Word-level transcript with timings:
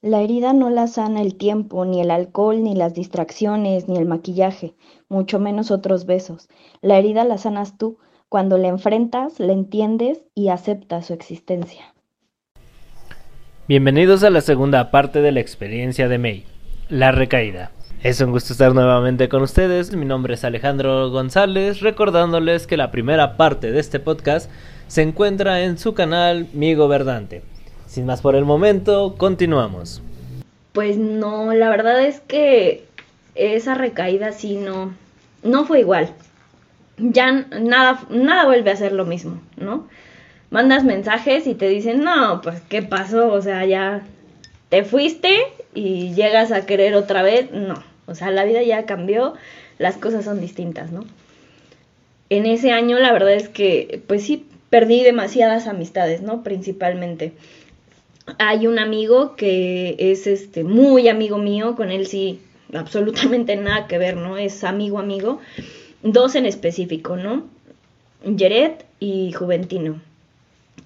La 0.00 0.22
herida 0.22 0.52
no 0.52 0.70
la 0.70 0.86
sana 0.86 1.22
el 1.22 1.34
tiempo, 1.34 1.84
ni 1.84 2.00
el 2.00 2.12
alcohol, 2.12 2.62
ni 2.62 2.76
las 2.76 2.94
distracciones, 2.94 3.88
ni 3.88 3.96
el 3.98 4.06
maquillaje, 4.06 4.76
mucho 5.08 5.40
menos 5.40 5.72
otros 5.72 6.06
besos. 6.06 6.48
La 6.80 6.98
herida 6.98 7.24
la 7.24 7.36
sanas 7.36 7.76
tú, 7.78 7.98
cuando 8.28 8.58
la 8.58 8.68
enfrentas, 8.68 9.40
la 9.40 9.52
entiendes 9.52 10.20
y 10.36 10.50
aceptas 10.50 11.06
su 11.06 11.14
existencia. 11.14 11.94
Bienvenidos 13.66 14.22
a 14.22 14.30
la 14.30 14.40
segunda 14.40 14.92
parte 14.92 15.20
de 15.20 15.32
la 15.32 15.40
experiencia 15.40 16.06
de 16.08 16.18
May, 16.18 16.44
la 16.88 17.10
recaída. 17.10 17.72
Es 18.00 18.20
un 18.20 18.30
gusto 18.30 18.52
estar 18.52 18.74
nuevamente 18.74 19.28
con 19.28 19.42
ustedes. 19.42 19.92
Mi 19.96 20.04
nombre 20.04 20.34
es 20.34 20.44
Alejandro 20.44 21.10
González, 21.10 21.80
recordándoles 21.80 22.68
que 22.68 22.76
la 22.76 22.92
primera 22.92 23.36
parte 23.36 23.72
de 23.72 23.80
este 23.80 23.98
podcast 23.98 24.48
se 24.86 25.02
encuentra 25.02 25.62
en 25.64 25.76
su 25.76 25.94
canal 25.94 26.46
Migo 26.52 26.86
Verdante. 26.86 27.42
Sin 27.88 28.04
más 28.04 28.20
por 28.20 28.36
el 28.36 28.44
momento, 28.44 29.14
continuamos. 29.16 30.02
Pues 30.72 30.98
no, 30.98 31.54
la 31.54 31.70
verdad 31.70 32.04
es 32.04 32.20
que 32.20 32.84
esa 33.34 33.74
recaída 33.74 34.32
sí 34.32 34.56
no, 34.56 34.94
no 35.42 35.64
fue 35.64 35.80
igual. 35.80 36.10
Ya 36.98 37.32
nada, 37.32 38.00
nada 38.10 38.44
vuelve 38.44 38.70
a 38.70 38.76
ser 38.76 38.92
lo 38.92 39.06
mismo, 39.06 39.40
¿no? 39.56 39.88
Mandas 40.50 40.84
mensajes 40.84 41.46
y 41.46 41.54
te 41.54 41.68
dicen, 41.68 42.04
no, 42.04 42.42
pues 42.42 42.60
qué 42.68 42.82
pasó, 42.82 43.32
o 43.32 43.40
sea, 43.40 43.64
ya 43.64 44.02
te 44.68 44.84
fuiste 44.84 45.38
y 45.74 46.12
llegas 46.12 46.52
a 46.52 46.66
querer 46.66 46.94
otra 46.94 47.22
vez, 47.22 47.50
no. 47.52 47.82
O 48.06 48.14
sea, 48.14 48.30
la 48.30 48.44
vida 48.44 48.62
ya 48.62 48.84
cambió, 48.84 49.32
las 49.78 49.96
cosas 49.96 50.26
son 50.26 50.42
distintas, 50.42 50.92
¿no? 50.92 51.04
En 52.28 52.44
ese 52.44 52.70
año 52.70 52.98
la 52.98 53.12
verdad 53.12 53.32
es 53.32 53.48
que, 53.48 54.02
pues 54.06 54.24
sí, 54.24 54.46
perdí 54.68 55.02
demasiadas 55.02 55.66
amistades, 55.66 56.20
¿no? 56.20 56.42
Principalmente 56.42 57.32
hay 58.38 58.66
un 58.66 58.78
amigo 58.78 59.36
que 59.36 59.96
es 59.98 60.26
este 60.26 60.64
muy 60.64 61.08
amigo 61.08 61.38
mío, 61.38 61.74
con 61.76 61.90
él 61.90 62.06
sí 62.06 62.40
absolutamente 62.74 63.56
nada 63.56 63.86
que 63.86 63.98
ver, 63.98 64.16
¿no? 64.16 64.36
Es 64.36 64.64
amigo 64.64 64.98
amigo. 64.98 65.40
Dos 66.02 66.34
en 66.34 66.46
específico, 66.46 67.16
¿no? 67.16 67.44
Yeret 68.24 68.84
y 69.00 69.32
Juventino. 69.32 70.00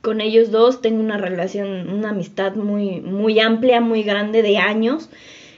Con 0.00 0.20
ellos 0.20 0.50
dos 0.50 0.80
tengo 0.80 1.00
una 1.00 1.18
relación, 1.18 1.88
una 1.88 2.10
amistad 2.10 2.54
muy 2.54 3.00
muy 3.00 3.40
amplia, 3.40 3.80
muy 3.80 4.02
grande 4.02 4.42
de 4.42 4.58
años. 4.58 5.08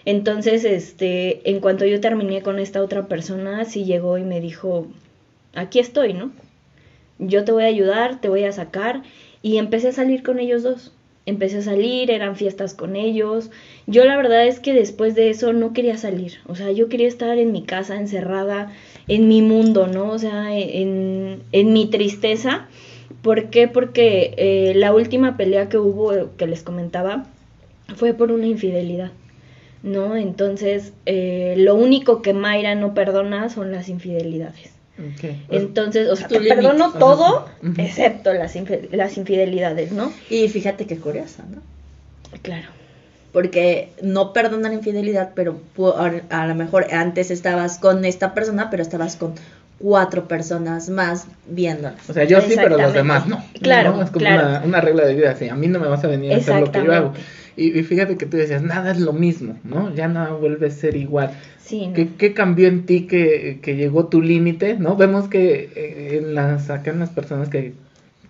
Entonces, 0.06 0.64
este, 0.64 1.48
en 1.50 1.60
cuanto 1.60 1.86
yo 1.86 2.00
terminé 2.00 2.42
con 2.42 2.58
esta 2.58 2.82
otra 2.82 3.08
persona, 3.08 3.64
sí 3.64 3.84
llegó 3.84 4.19
y 4.19 4.22
me 4.22 4.41
dijo, 4.41 4.86
"Aquí 5.54 5.78
estoy, 5.78 6.12
¿no? 6.12 6.30
Yo 7.19 7.44
te 7.44 7.52
voy 7.52 7.64
a 7.64 7.69
ayudar, 7.69 8.20
te 8.20 8.28
voy 8.28 8.44
a 8.44 8.52
sacar." 8.52 9.02
Y 9.41 9.56
empecé 9.58 9.88
a 9.88 9.92
salir 9.92 10.22
con 10.22 10.41
ellos 10.41 10.62
dos 10.62 10.92
empecé 11.27 11.58
a 11.58 11.62
salir, 11.62 12.11
eran 12.11 12.36
fiestas 12.36 12.75
con 12.75 12.97
ellos. 12.97 13.50
Yo 13.86 14.05
la 14.05 14.17
verdad 14.17 14.47
es 14.47 14.61
que 14.61 14.75
después 14.75 15.14
de 15.14 15.31
eso 15.31 15.53
no 15.53 15.72
quería 15.72 15.97
salir, 15.97 16.39
o 16.47 16.55
sea, 16.55 16.70
yo 16.70 16.89
quería 16.89 17.08
estar 17.08 17.39
en 17.39 17.53
mi 17.53 17.62
casa 17.62 17.97
encerrada, 17.97 18.72
en 19.08 19.28
mi 19.28 19.42
mundo, 19.42 19.86
¿no? 19.86 20.11
O 20.11 20.19
sea, 20.19 20.56
en, 20.56 21.42
en 21.53 21.72
mi 21.72 21.86
tristeza. 21.86 22.69
¿Por 23.22 23.48
qué? 23.48 23.69
Porque 23.69 24.34
eh, 24.36 24.72
la 24.77 24.92
última 24.92 25.36
pelea 25.36 25.69
que 25.70 25.78
hubo, 25.78 26.36
que 26.36 26.47
les 26.47 26.62
comentaba, 26.62 27.27
fue 27.97 28.12
por 28.12 28.31
una 28.33 28.47
infidelidad, 28.47 29.12
¿no? 29.83 30.16
Entonces, 30.16 30.92
eh, 31.06 31.55
lo 31.56 31.75
único 31.75 32.20
que 32.20 32.34
Mayra 32.34 32.75
no 32.75 32.92
perdona 32.92 33.48
son 33.48 33.72
las 33.72 33.88
infidelidades. 33.88 34.73
Entonces, 35.50 36.09
o 36.09 36.17
sea, 36.17 36.28
te 36.28 36.41
perdono 36.41 36.92
todo, 36.92 37.48
excepto 37.78 38.33
las, 38.33 38.55
las 38.92 39.17
infidelidades, 39.17 39.92
¿no? 39.92 40.12
Y 40.31 40.48
fíjate 40.48 40.87
qué 40.87 40.98
curiosa, 40.98 41.45
¿no? 41.50 41.61
Claro. 42.42 42.69
Porque 43.33 43.91
no 44.03 44.33
perdonan 44.33 44.72
infidelidad, 44.72 45.33
pero 45.34 45.61
a 46.31 46.47
lo 46.47 46.55
mejor 46.55 46.95
antes 46.95 47.33
estabas 47.33 47.78
con 47.78 48.05
esta 48.05 48.34
persona, 48.34 48.70
pero 48.70 48.83
estabas 48.83 49.17
con 49.17 49.34
cuatro 49.84 50.27
personas 50.27 50.88
más 50.88 51.26
viéndolas. 51.47 52.09
O 52.09 52.14
sea, 52.14 52.25
yo 52.25 52.41
sí, 52.41 52.54
pero 52.56 52.78
los 52.78 52.94
demás 52.94 53.26
no. 53.26 53.44
Claro. 53.60 54.00
Es 54.00 54.10
como 54.10 54.25
Una, 54.25 54.62
una, 54.64 54.81
regla 54.81 55.04
de 55.04 55.14
vida 55.14 55.32
así. 55.32 55.50
A 55.50 55.54
mí 55.54 55.66
no 55.66 55.78
me 55.78 55.88
vas 55.88 56.03
a 56.03 56.06
venir 56.06 56.32
a 56.32 56.36
hacer 56.38 56.59
lo 56.59 56.72
que 56.72 56.82
yo 56.82 56.94
hago. 56.94 57.12
Y, 57.54 57.70
fíjate 57.82 58.16
que 58.16 58.25
tú 58.25 58.38
decías, 58.38 58.62
nada 58.62 58.92
es 58.92 58.98
lo 58.98 59.12
mismo, 59.12 59.59
¿no? 59.62 59.94
Ya 59.94 60.09
nada 60.09 60.32
vuelve 60.32 60.69
a 60.69 60.70
ser 60.70 60.97
igual. 60.97 61.32
Sí, 61.62 61.92
¿Qué, 61.94 62.32
cambió 62.32 62.66
en 62.66 62.86
ti 62.86 63.06
que, 63.06 63.60
llegó 63.62 64.06
tu 64.06 64.22
límite, 64.22 64.78
no? 64.78 64.97
Vemos 64.97 65.28
que 65.28 65.70
eh, 65.76 66.19
en 66.19 66.34
las, 66.34 66.70
acá 66.70 66.91
en 66.91 67.00
las 67.00 67.10
personas 67.10 67.50
que 67.50 67.75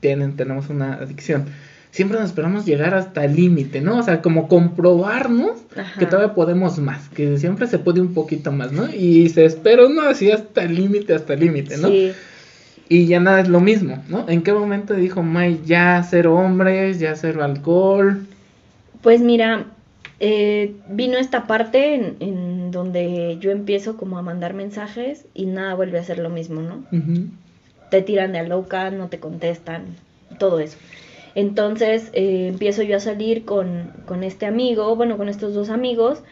tienen, 0.01 0.35
tenemos 0.35 0.71
una 0.71 0.95
adicción, 0.95 1.45
siempre 1.95 2.19
nos 2.19 2.31
esperamos 2.31 2.65
llegar 2.65 2.93
hasta 2.93 3.25
el 3.25 3.37
límite, 3.37 3.81
¿no? 3.81 4.01
O 4.01 4.03
sea, 4.03 4.21
como 4.21 4.49
comprobarnos 4.49 5.61
que 5.97 6.07
todavía 6.07 6.35
podemos 6.35 6.81
más, 6.81 7.09
que 7.11 7.39
siempre 7.39 7.69
se 7.69 7.79
puede 7.79 8.01
un 8.01 8.15
poquito 8.15 8.51
más, 8.51 8.73
¿no? 8.73 8.93
Y 8.93 9.29
se 9.29 9.45
espera 9.45 9.87
uno 9.87 10.03
así 10.03 10.29
hasta 10.29 10.65
el 10.65 10.75
límite, 10.75 11.15
hasta 11.15 11.35
el 11.35 11.41
límite, 11.41 11.77
¿no? 11.77 11.87
Sí. 11.87 12.11
Y 12.89 13.07
ya 13.07 13.21
nada 13.21 13.43
es 13.43 13.49
lo 13.49 13.61
mismo, 13.61 14.03
¿no? 14.09 14.29
¿En 14.29 14.43
qué 14.43 14.53
momento 14.53 14.95
dijo 14.95 15.23
May 15.23 15.61
ya 15.65 16.03
cero 16.03 16.35
hombres, 16.35 16.99
ya 16.99 17.15
cero 17.15 17.45
alcohol? 17.45 18.27
Pues 19.01 19.21
mira, 19.21 19.67
eh, 20.19 20.75
vino 20.89 21.17
esta 21.17 21.47
parte 21.47 21.95
en, 22.19 22.73
donde 22.73 23.39
yo 23.39 23.53
empiezo 23.53 23.97
como 23.97 24.19
a 24.19 24.23
mandar 24.23 24.53
mensajes 24.53 25.27
y 25.33 25.47
nada 25.47 25.75
vuelve 25.75 26.01
a 26.01 26.05
ser 26.05 26.19
lo 26.19 26.29
mismo, 26.29 26.61
¿no? 26.61 26.85
Te 27.89 28.03
tiran 28.03 28.33
de 28.33 28.41
a 28.41 28.43
loca, 28.43 28.91
no 28.91 29.07
te 29.07 29.21
contestan, 29.21 29.85
todo 30.41 30.59
eso. 30.59 30.77
Entonces 31.35 32.11
eh, 32.13 32.49
empiezo 32.49 32.83
yo 32.83 32.97
a 32.97 33.01
salir 33.01 33.45
con, 33.45 33.93
con 34.07 34.23
este 34.23 34.47
amigo, 34.47 34.95
bueno, 34.97 35.17
con 35.17 35.29
estos 35.29 35.55
dos 35.55 35.71
amigos, 35.71 36.23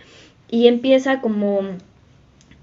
y 0.48 0.68
empieza 0.68 1.20
como 1.20 1.60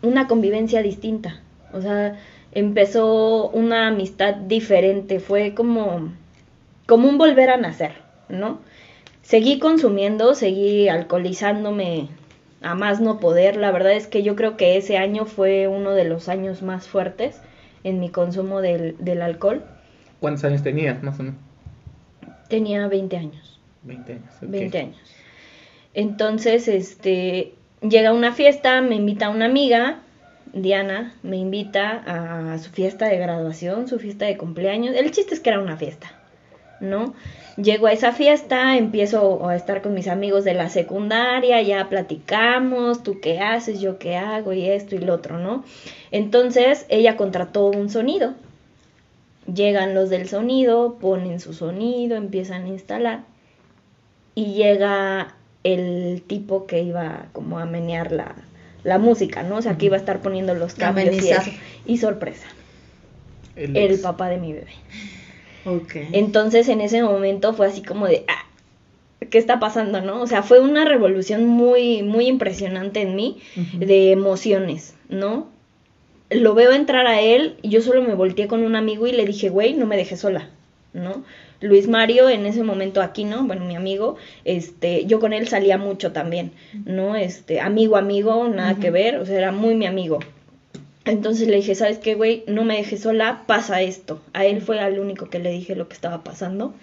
una 0.01 0.27
convivencia 0.27 0.81
distinta. 0.81 1.41
O 1.73 1.81
sea, 1.81 2.17
empezó 2.51 3.49
una 3.49 3.87
amistad 3.87 4.35
diferente, 4.35 5.19
fue 5.19 5.53
como, 5.53 6.13
como 6.87 7.09
un 7.09 7.17
volver 7.17 7.49
a 7.49 7.57
nacer, 7.57 7.91
¿no? 8.29 8.59
seguí 9.29 9.59
consumiendo, 9.59 10.33
seguí 10.33 10.89
alcoholizándome 10.89 12.09
a 12.63 12.73
más 12.73 12.99
no 12.99 13.19
poder. 13.19 13.57
La 13.57 13.71
verdad 13.71 13.93
es 13.93 14.07
que 14.07 14.23
yo 14.23 14.35
creo 14.35 14.57
que 14.57 14.75
ese 14.75 14.97
año 14.97 15.25
fue 15.25 15.67
uno 15.67 15.91
de 15.91 16.03
los 16.03 16.29
años 16.29 16.63
más 16.63 16.87
fuertes 16.87 17.39
en 17.83 17.99
mi 17.99 18.09
consumo 18.09 18.61
del, 18.61 19.21
alcohol. 19.21 19.63
¿Cuántos 20.19 20.45
años 20.45 20.63
tenías, 20.63 21.03
más 21.03 21.19
o 21.19 21.23
menos? 21.23 21.39
Tenía 22.49 22.87
20 22.87 23.15
años. 23.17 23.59
20 23.83 24.11
años. 24.11 24.33
20 24.41 24.77
años. 24.79 24.97
Entonces, 25.93 26.67
este, 26.67 27.53
llega 27.81 28.13
una 28.13 28.33
fiesta, 28.33 28.81
me 28.81 28.95
invita 28.95 29.29
una 29.29 29.45
amiga, 29.45 29.99
Diana, 30.53 31.13
me 31.23 31.37
invita 31.37 32.03
a 32.05 32.57
su 32.57 32.71
fiesta 32.71 33.07
de 33.07 33.17
graduación, 33.17 33.87
su 33.87 33.99
fiesta 33.99 34.25
de 34.25 34.37
cumpleaños. 34.37 34.95
El 34.95 35.11
chiste 35.11 35.33
es 35.33 35.39
que 35.39 35.49
era 35.49 35.59
una 35.59 35.77
fiesta, 35.77 36.11
¿no? 36.79 37.13
Llego 37.57 37.87
a 37.87 37.91
esa 37.91 38.13
fiesta, 38.13 38.77
empiezo 38.77 39.47
a 39.47 39.55
estar 39.55 39.81
con 39.81 39.93
mis 39.93 40.07
amigos 40.07 40.43
de 40.43 40.53
la 40.53 40.69
secundaria, 40.69 41.61
ya 41.61 41.89
platicamos, 41.89 43.03
tú 43.03 43.19
qué 43.21 43.39
haces, 43.39 43.79
yo 43.79 43.99
qué 43.99 44.15
hago 44.15 44.53
y 44.53 44.67
esto 44.67 44.95
y 44.95 44.99
lo 44.99 45.13
otro, 45.13 45.37
¿no? 45.37 45.63
Entonces 46.11 46.85
ella 46.89 47.17
contrató 47.17 47.67
un 47.67 47.89
sonido. 47.89 48.33
Llegan 49.53 49.95
los 49.95 50.09
del 50.09 50.27
sonido, 50.27 50.97
ponen 50.99 51.39
su 51.39 51.53
sonido, 51.53 52.17
empiezan 52.17 52.65
a 52.65 52.67
instalar 52.67 53.23
y 54.35 54.53
llega 54.53 55.35
el 55.63 56.23
tipo 56.25 56.65
que 56.65 56.81
iba 56.81 57.27
como 57.33 57.59
a 57.59 57.65
menear 57.65 58.11
la, 58.11 58.35
la 58.83 58.97
música, 58.97 59.43
¿no? 59.43 59.57
O 59.57 59.61
sea, 59.61 59.77
que 59.77 59.87
iba 59.87 59.95
a 59.95 59.99
estar 59.99 60.21
poniendo 60.21 60.53
los 60.53 60.75
cambios 60.75 61.15
y 61.23 61.29
eso. 61.29 61.51
Y 61.85 61.97
sorpresa. 61.97 62.47
el 63.55 63.99
papá 63.99 64.29
de 64.29 64.37
mi 64.37 64.53
bebé. 64.53 64.71
Entonces 66.13 66.69
en 66.69 66.81
ese 66.81 67.03
momento 67.03 67.53
fue 67.53 67.67
así 67.67 67.81
como 67.81 68.07
de, 68.07 68.23
ah, 68.27 68.45
¿qué 69.29 69.37
está 69.37 69.59
pasando, 69.59 70.01
no? 70.01 70.21
O 70.21 70.27
sea, 70.27 70.43
fue 70.43 70.59
una 70.59 70.85
revolución 70.85 71.45
muy, 71.45 72.03
muy 72.03 72.27
impresionante 72.27 73.01
en 73.01 73.15
mí 73.15 73.41
de 73.73 74.11
emociones, 74.11 74.95
¿no? 75.09 75.49
Lo 76.29 76.53
veo 76.53 76.71
entrar 76.71 77.07
a 77.07 77.21
él 77.21 77.55
y 77.61 77.69
yo 77.69 77.81
solo 77.81 78.01
me 78.01 78.13
volteé 78.13 78.47
con 78.47 78.63
un 78.63 78.75
amigo 78.75 79.07
y 79.07 79.11
le 79.11 79.25
dije, 79.25 79.49
güey, 79.49 79.73
no 79.73 79.85
me 79.85 79.97
dejes 79.97 80.19
sola, 80.19 80.49
¿no? 80.93 81.23
Luis 81.61 81.87
Mario 81.87 82.29
en 82.29 82.45
ese 82.45 82.63
momento 82.63 83.01
aquí, 83.01 83.25
¿no? 83.25 83.45
Bueno, 83.45 83.65
mi 83.65 83.75
amigo, 83.75 84.15
este, 84.45 85.05
yo 85.05 85.19
con 85.19 85.33
él 85.33 85.47
salía 85.47 85.77
mucho 85.77 86.11
también, 86.11 86.51
¿no? 86.85 87.15
Este, 87.15 87.59
amigo, 87.59 87.97
amigo, 87.97 88.47
nada 88.47 88.75
que 88.79 88.91
ver, 88.91 89.17
o 89.17 89.25
sea, 89.25 89.37
era 89.37 89.51
muy 89.51 89.75
mi 89.75 89.85
amigo. 89.85 90.19
Entonces 91.05 91.47
le 91.47 91.57
dije, 91.57 91.75
¿sabes 91.75 91.97
qué, 91.97 92.15
güey? 92.15 92.43
No 92.47 92.63
me 92.63 92.77
dejes 92.77 93.01
sola, 93.01 93.43
pasa 93.45 93.81
esto. 93.81 94.21
A 94.33 94.45
él 94.45 94.61
fue 94.61 94.79
al 94.79 94.99
único 94.99 95.29
que 95.29 95.39
le 95.39 95.51
dije 95.51 95.75
lo 95.75 95.87
que 95.87 95.95
estaba 95.95 96.23
pasando. 96.23 96.73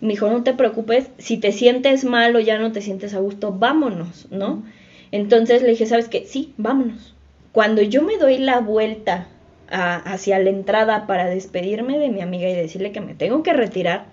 Y 0.00 0.06
me 0.06 0.12
dijo, 0.12 0.28
no 0.28 0.42
te 0.42 0.52
preocupes, 0.52 1.10
si 1.18 1.38
te 1.38 1.52
sientes 1.52 2.04
mal 2.04 2.34
o 2.36 2.40
ya 2.40 2.58
no 2.58 2.72
te 2.72 2.82
sientes 2.82 3.14
a 3.14 3.20
gusto, 3.20 3.52
vámonos, 3.52 4.26
¿no? 4.30 4.62
Entonces 5.10 5.62
le 5.62 5.70
dije, 5.70 5.86
¿sabes 5.86 6.08
qué? 6.08 6.24
Sí, 6.26 6.52
vámonos. 6.56 7.14
Cuando 7.58 7.82
yo 7.82 8.02
me 8.02 8.18
doy 8.18 8.38
la 8.38 8.60
vuelta 8.60 9.26
hacia 9.68 10.38
la 10.38 10.48
entrada 10.48 11.08
para 11.08 11.26
despedirme 11.26 11.98
de 11.98 12.08
mi 12.08 12.20
amiga 12.20 12.48
y 12.48 12.54
decirle 12.54 12.92
que 12.92 13.00
me 13.00 13.14
tengo 13.14 13.42
que 13.42 13.52
retirar, 13.52 14.04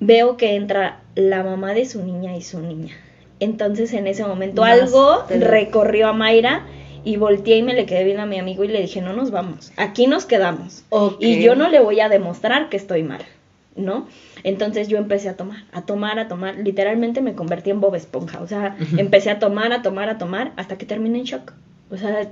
veo 0.00 0.36
que 0.36 0.54
entra 0.54 1.00
la 1.14 1.42
mamá 1.42 1.72
de 1.72 1.86
su 1.86 2.04
niña 2.04 2.36
y 2.36 2.42
su 2.42 2.60
niña. 2.60 2.94
Entonces 3.40 3.94
en 3.94 4.06
ese 4.06 4.26
momento 4.26 4.60
Más 4.60 4.78
algo 4.78 5.24
recorrió 5.30 6.08
a 6.08 6.12
Mayra 6.12 6.66
y 7.04 7.16
volteé 7.16 7.56
y 7.56 7.62
me 7.62 7.72
le 7.72 7.86
quedé 7.86 8.04
bien 8.04 8.20
a 8.20 8.26
mi 8.26 8.38
amigo 8.38 8.64
y 8.64 8.68
le 8.68 8.82
dije, 8.82 9.00
no 9.00 9.14
nos 9.14 9.30
vamos, 9.30 9.72
aquí 9.78 10.06
nos 10.06 10.26
quedamos. 10.26 10.84
Y 11.20 11.42
yo 11.42 11.54
no 11.54 11.70
le 11.70 11.80
voy 11.80 12.00
a 12.00 12.10
demostrar 12.10 12.68
que 12.68 12.76
estoy 12.76 13.02
mal, 13.02 13.22
¿no? 13.76 14.08
Entonces 14.44 14.88
yo 14.88 14.98
empecé 14.98 15.30
a 15.30 15.38
tomar, 15.38 15.64
a 15.72 15.86
tomar, 15.86 16.18
a 16.18 16.28
tomar. 16.28 16.56
Literalmente 16.56 17.22
me 17.22 17.34
convertí 17.34 17.70
en 17.70 17.80
Bob 17.80 17.94
Esponja. 17.94 18.42
O 18.42 18.46
sea, 18.46 18.76
empecé 18.98 19.30
a 19.30 19.38
tomar, 19.38 19.72
a 19.72 19.80
tomar, 19.80 20.10
a 20.10 20.18
tomar, 20.18 20.52
hasta 20.56 20.76
que 20.76 20.84
terminé 20.84 21.20
en 21.20 21.24
shock. 21.24 21.54
O 21.90 21.96
sea, 21.98 22.26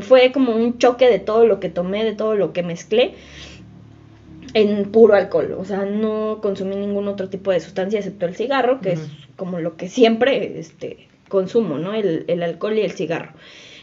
fue 0.00 0.32
como 0.32 0.54
un 0.54 0.78
choque 0.78 1.08
de 1.08 1.18
todo 1.18 1.46
lo 1.46 1.60
que 1.60 1.68
tomé, 1.68 2.04
de 2.04 2.14
todo 2.14 2.34
lo 2.34 2.52
que 2.52 2.62
mezclé 2.62 3.14
en 4.54 4.90
puro 4.90 5.14
alcohol. 5.14 5.56
O 5.58 5.64
sea, 5.64 5.84
no 5.84 6.40
consumí 6.40 6.76
ningún 6.76 7.08
otro 7.08 7.28
tipo 7.28 7.50
de 7.50 7.60
sustancia 7.60 7.98
excepto 7.98 8.26
el 8.26 8.34
cigarro, 8.34 8.80
que 8.80 8.92
es 8.92 9.00
como 9.36 9.60
lo 9.60 9.76
que 9.76 9.88
siempre 9.88 10.58
este, 10.58 11.08
consumo, 11.28 11.78
¿no? 11.78 11.94
El, 11.94 12.24
el 12.28 12.42
alcohol 12.42 12.78
y 12.78 12.82
el 12.82 12.92
cigarro. 12.92 13.32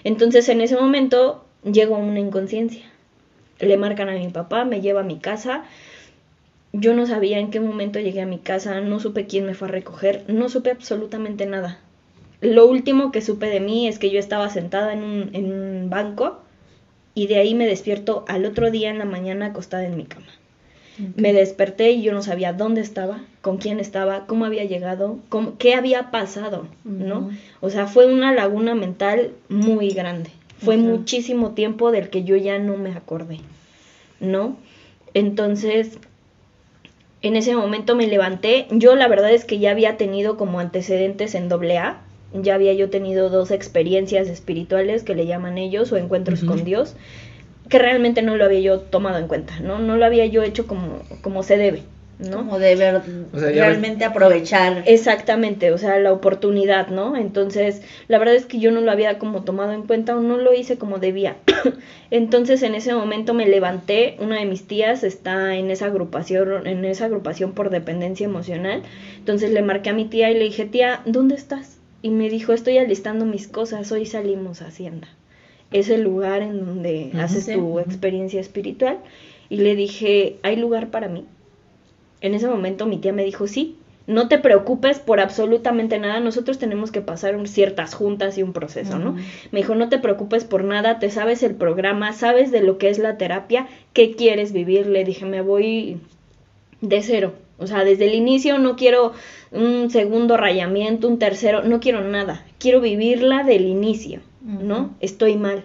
Entonces 0.03 0.47
en 0.49 0.61
ese 0.61 0.75
momento 0.75 1.45
llego 1.63 1.95
a 1.95 2.00
una 2.00 2.19
inconsciencia. 2.19 2.85
Le 3.59 3.77
marcan 3.77 4.09
a 4.09 4.13
mi 4.13 4.27
papá, 4.29 4.65
me 4.65 4.81
lleva 4.81 5.01
a 5.01 5.03
mi 5.03 5.19
casa. 5.19 5.63
Yo 6.73 6.93
no 6.93 7.07
sabía 7.07 7.39
en 7.39 7.50
qué 7.50 7.59
momento 7.59 8.00
llegué 8.00 8.21
a 8.21 8.27
mi 8.27 8.39
casa, 8.39 8.81
no 8.81 9.00
supe 9.00 9.25
quién 9.25 9.45
me 9.45 9.55
fue 9.55 9.67
a 9.67 9.71
recoger, 9.71 10.25
no 10.27 10.50
supe 10.50 10.69
absolutamente 10.69 11.45
nada. 11.45 11.79
Lo 12.42 12.68
último 12.68 13.12
que 13.12 13.22
supe 13.22 13.48
de 13.48 13.60
mí 13.60 13.88
es 13.88 13.98
que 14.00 14.12
yo 14.12 14.19
estaba 14.19 14.50
sentada 14.50 14.94
en 14.94 15.04
un, 15.04 15.30
en 15.34 15.51
un 15.51 15.89
banco 15.89 16.39
y 17.16 17.28
de 17.28 17.38
ahí 17.38 17.56
me 17.56 17.66
despierto 17.66 18.25
al 18.28 18.45
otro 18.45 18.69
día 18.69 18.89
en 18.89 19.00
la 19.00 19.06
mañana 19.06 19.48
acostada 19.48 19.86
en 19.86 19.98
mi 19.98 20.06
cama. 20.06 20.28
Me 21.16 21.31
desperté 21.31 21.92
y 21.92 22.01
yo 22.01 22.12
no 22.12 22.24
sabía 22.24 22.54
dónde 22.54 22.81
estaba, 22.81 23.22
con 23.42 23.57
quién 23.57 23.80
estaba, 23.80 24.25
cómo 24.25 24.45
había 24.45 24.63
llegado, 24.66 25.19
cómo- 25.30 25.56
qué 25.60 25.75
había 25.75 26.10
pasado, 26.10 26.68
¿no? 26.84 27.30
O 27.62 27.69
sea, 27.69 27.86
fue 27.86 28.12
una 28.12 28.34
laguna 28.34 28.74
mental 28.74 29.31
muy 29.48 29.89
grande. 29.89 30.31
Fue 30.60 30.75
muchísimo 30.89 31.51
tiempo 31.51 31.92
del 31.92 32.10
que 32.10 32.24
yo 32.24 32.36
ya 32.36 32.57
no 32.57 32.78
me 32.78 32.92
acordé, 32.94 33.38
¿no? 34.19 34.57
Entonces, 35.13 36.00
en 37.22 37.36
ese 37.36 37.56
momento 37.56 37.95
me 37.95 38.07
levanté. 38.07 38.68
Yo 38.72 38.95
la 38.95 39.07
verdad 39.07 39.31
es 39.31 39.45
que 39.45 39.60
ya 39.60 39.72
había 39.72 39.98
tenido 39.98 40.38
como 40.38 40.60
antecedentes 40.60 41.36
en 41.36 41.48
AA. 41.51 42.01
Ya 42.44 42.56
había 42.56 42.74
yo 42.74 42.89
tenido 42.89 43.30
dos 43.30 43.51
experiencias 43.51 44.28
espirituales 44.28 45.04
que 45.04 45.16
le 45.16 45.25
llaman 45.25 45.57
ellos 45.57 45.92
o 45.92 45.98
encuentros 45.98 46.44
con 46.44 46.63
Dios, 46.63 46.95
que 47.69 47.80
realmente 47.80 48.22
no 48.22 48.38
lo 48.38 48.45
había 48.45 48.60
yo 48.60 48.80
tomado 48.80 49.18
en 49.18 49.28
cuenta, 49.28 49.60
¿no? 49.60 49.80
No 49.80 49.98
lo 49.98 50.06
había 50.06 50.25
yo 50.25 50.44
hecho 50.44 50.68
como, 50.68 51.01
como 51.22 51.44
se 51.44 51.57
debe, 51.57 51.84
¿no? 52.19 52.38
Como 52.38 52.60
de 52.60 52.75
ver, 52.75 53.01
O 53.34 53.39
sea, 53.39 53.50
realmente 53.50 54.06
aprovechar. 54.06 54.84
Exactamente, 54.86 55.72
o 55.72 55.78
sea, 55.78 56.00
la 56.00 56.12
oportunidad, 56.12 56.88
¿no? 56.88 57.16
Entonces, 57.16 57.81
la 58.07 58.18
verdad 58.18 58.36
es 58.36 58.45
que 58.45 58.60
yo 58.60 58.72
no 58.72 58.81
lo 58.81 58.92
había 58.92 59.19
como 59.19 59.44
tomado 59.44 59.74
en 59.74 59.84
cuenta 59.84 60.16
o 60.16 60.22
no 60.22 60.38
lo 60.38 60.54
hice 60.54 60.78
como 60.78 61.00
debía. 61.00 61.36
Entonces, 62.12 62.63
en 62.63 62.75
ese 62.75 62.94
momento 62.94 63.34
me 63.34 63.48
levanté, 63.48 64.16
una 64.19 64.39
de 64.39 64.45
mis 64.45 64.66
tías 64.66 65.04
está 65.04 65.56
en 65.56 65.69
esa 65.69 65.88
agrupación, 65.88 66.68
en 66.68 66.86
esa 66.86 67.06
agrupación 67.06 67.54
por 67.54 67.69
dependencia 67.69 68.25
emocional. 68.25 68.84
Entonces 69.18 69.51
le 69.51 69.62
marqué 69.62 69.89
a 69.89 69.94
mi 69.94 70.06
tía 70.06 70.31
y 70.31 70.36
le 70.36 70.45
dije, 70.45 70.66
"Tía, 70.66 71.01
¿dónde 71.06 71.36
estás?" 71.36 71.76
Y 72.01 72.09
me 72.09 72.29
dijo, 72.29 72.53
"Estoy 72.53 72.77
alistando 72.77 73.25
mis 73.25 73.47
cosas, 73.47 73.91
hoy 73.91 74.05
salimos 74.05 74.61
a 74.61 74.67
Hacienda." 74.67 75.07
Es 75.71 75.89
el 75.89 76.01
lugar 76.03 76.41
en 76.41 76.65
donde 76.65 77.11
haces 77.15 77.45
Sí. 77.45 77.53
tu 77.53 77.79
experiencia 77.79 78.39
espiritual 78.39 78.99
y 79.49 79.57
le 79.57 79.75
dije, 79.75 80.38
"¿Hay 80.44 80.55
lugar 80.55 80.89
para 80.89 81.07
mí?" 81.09 81.25
En 82.21 82.33
ese 82.33 82.47
momento 82.47 82.85
mi 82.85 82.97
tía 82.97 83.13
me 83.13 83.23
dijo, 83.25 83.47
sí, 83.47 83.75
no 84.07 84.29
te 84.29 84.38
preocupes 84.38 84.99
por 84.99 85.19
absolutamente 85.19 85.99
nada, 85.99 86.19
nosotros 86.21 86.57
tenemos 86.57 86.91
que 86.91 87.01
pasar 87.01 87.35
un- 87.35 87.45
ciertas 87.45 87.94
juntas 87.94 88.38
y 88.38 88.43
un 88.43 88.53
proceso, 88.53 88.97
¿no? 88.97 89.17
Me 89.51 89.59
dijo, 89.59 89.75
no 89.75 89.89
te 89.89 90.00
preocupes 90.00 90.45
por 90.45 90.63
nada, 90.63 90.97
te 91.00 91.09
sabes 91.11 91.43
el 91.43 91.55
programa, 91.55 92.13
sabes 92.13 92.50
de 92.51 92.61
lo 92.61 92.77
que 92.77 92.89
es 92.89 93.00
la 93.00 93.17
terapia, 93.17 93.67
qué 93.93 94.15
quieres 94.15 94.53
vivir. 94.53 94.88
Le 94.88 95.03
dije, 95.03 95.25
me 95.25 95.41
voy 95.41 95.97
de 96.79 97.01
cero. 97.01 97.33
O 97.57 97.68
sea, 97.68 97.83
desde 97.83 98.06
el 98.06 98.15
inicio 98.15 98.59
no 98.59 98.75
quiero 98.75 99.13
un 99.51 99.89
segundo 99.89 100.38
rayamiento, 100.38 101.07
un 101.07 101.19
tercero, 101.19 101.63
no 101.63 101.80
quiero 101.80 102.01
nada. 102.01 102.45
Quiero 102.59 102.81
vivirla 102.81 103.44
del 103.44 103.65
inicio, 103.65 104.21
¿no? 104.42 104.95
Estoy 105.00 105.36
mal. 105.36 105.63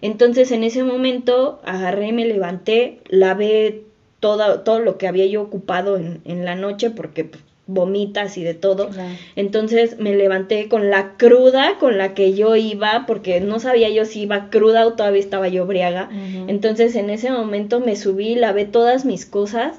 Entonces 0.00 0.52
en 0.52 0.64
ese 0.64 0.84
momento 0.84 1.60
agarré, 1.64 2.12
me 2.12 2.24
levanté, 2.26 3.00
lavé 3.08 3.82
todo, 4.20 4.60
todo 4.60 4.80
lo 4.80 4.98
que 4.98 5.08
había 5.08 5.26
yo 5.26 5.42
ocupado 5.42 5.96
en, 5.96 6.20
en 6.24 6.44
la 6.44 6.54
noche 6.54 6.90
porque 6.90 7.24
pues, 7.24 7.42
vomitas 7.68 8.38
y 8.38 8.42
de 8.42 8.54
todo. 8.54 8.88
Claro. 8.88 9.14
Entonces 9.36 9.98
me 10.00 10.16
levanté 10.16 10.68
con 10.68 10.90
la 10.90 11.16
cruda 11.16 11.76
con 11.78 11.98
la 11.98 12.14
que 12.14 12.32
yo 12.32 12.56
iba, 12.56 13.04
porque 13.06 13.40
no 13.40 13.60
sabía 13.60 13.90
yo 13.90 14.04
si 14.04 14.22
iba 14.22 14.50
cruda 14.50 14.86
o 14.86 14.94
todavía 14.94 15.20
estaba 15.20 15.48
yo 15.48 15.66
briaga. 15.66 16.08
Entonces 16.48 16.96
en 16.96 17.10
ese 17.10 17.30
momento 17.30 17.78
me 17.78 17.94
subí, 17.94 18.34
lavé 18.34 18.64
todas 18.64 19.04
mis 19.04 19.26
cosas, 19.26 19.78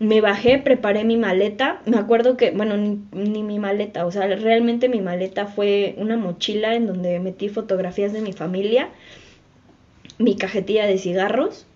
me 0.00 0.20
bajé, 0.20 0.58
preparé 0.58 1.04
mi 1.04 1.16
maleta. 1.16 1.80
Me 1.86 1.96
acuerdo 1.96 2.36
que, 2.36 2.50
bueno, 2.52 2.76
ni, 2.76 3.00
ni 3.12 3.42
mi 3.42 3.58
maleta, 3.58 4.06
o 4.06 4.12
sea, 4.12 4.26
realmente 4.28 4.88
mi 4.88 5.00
maleta 5.00 5.46
fue 5.46 5.94
una 5.98 6.16
mochila 6.16 6.74
en 6.74 6.86
donde 6.86 7.18
metí 7.20 7.48
fotografías 7.48 8.12
de 8.12 8.20
mi 8.20 8.32
familia, 8.32 8.88
mi 10.18 10.36
cajetilla 10.36 10.86
de 10.86 10.98
cigarros. 10.98 11.66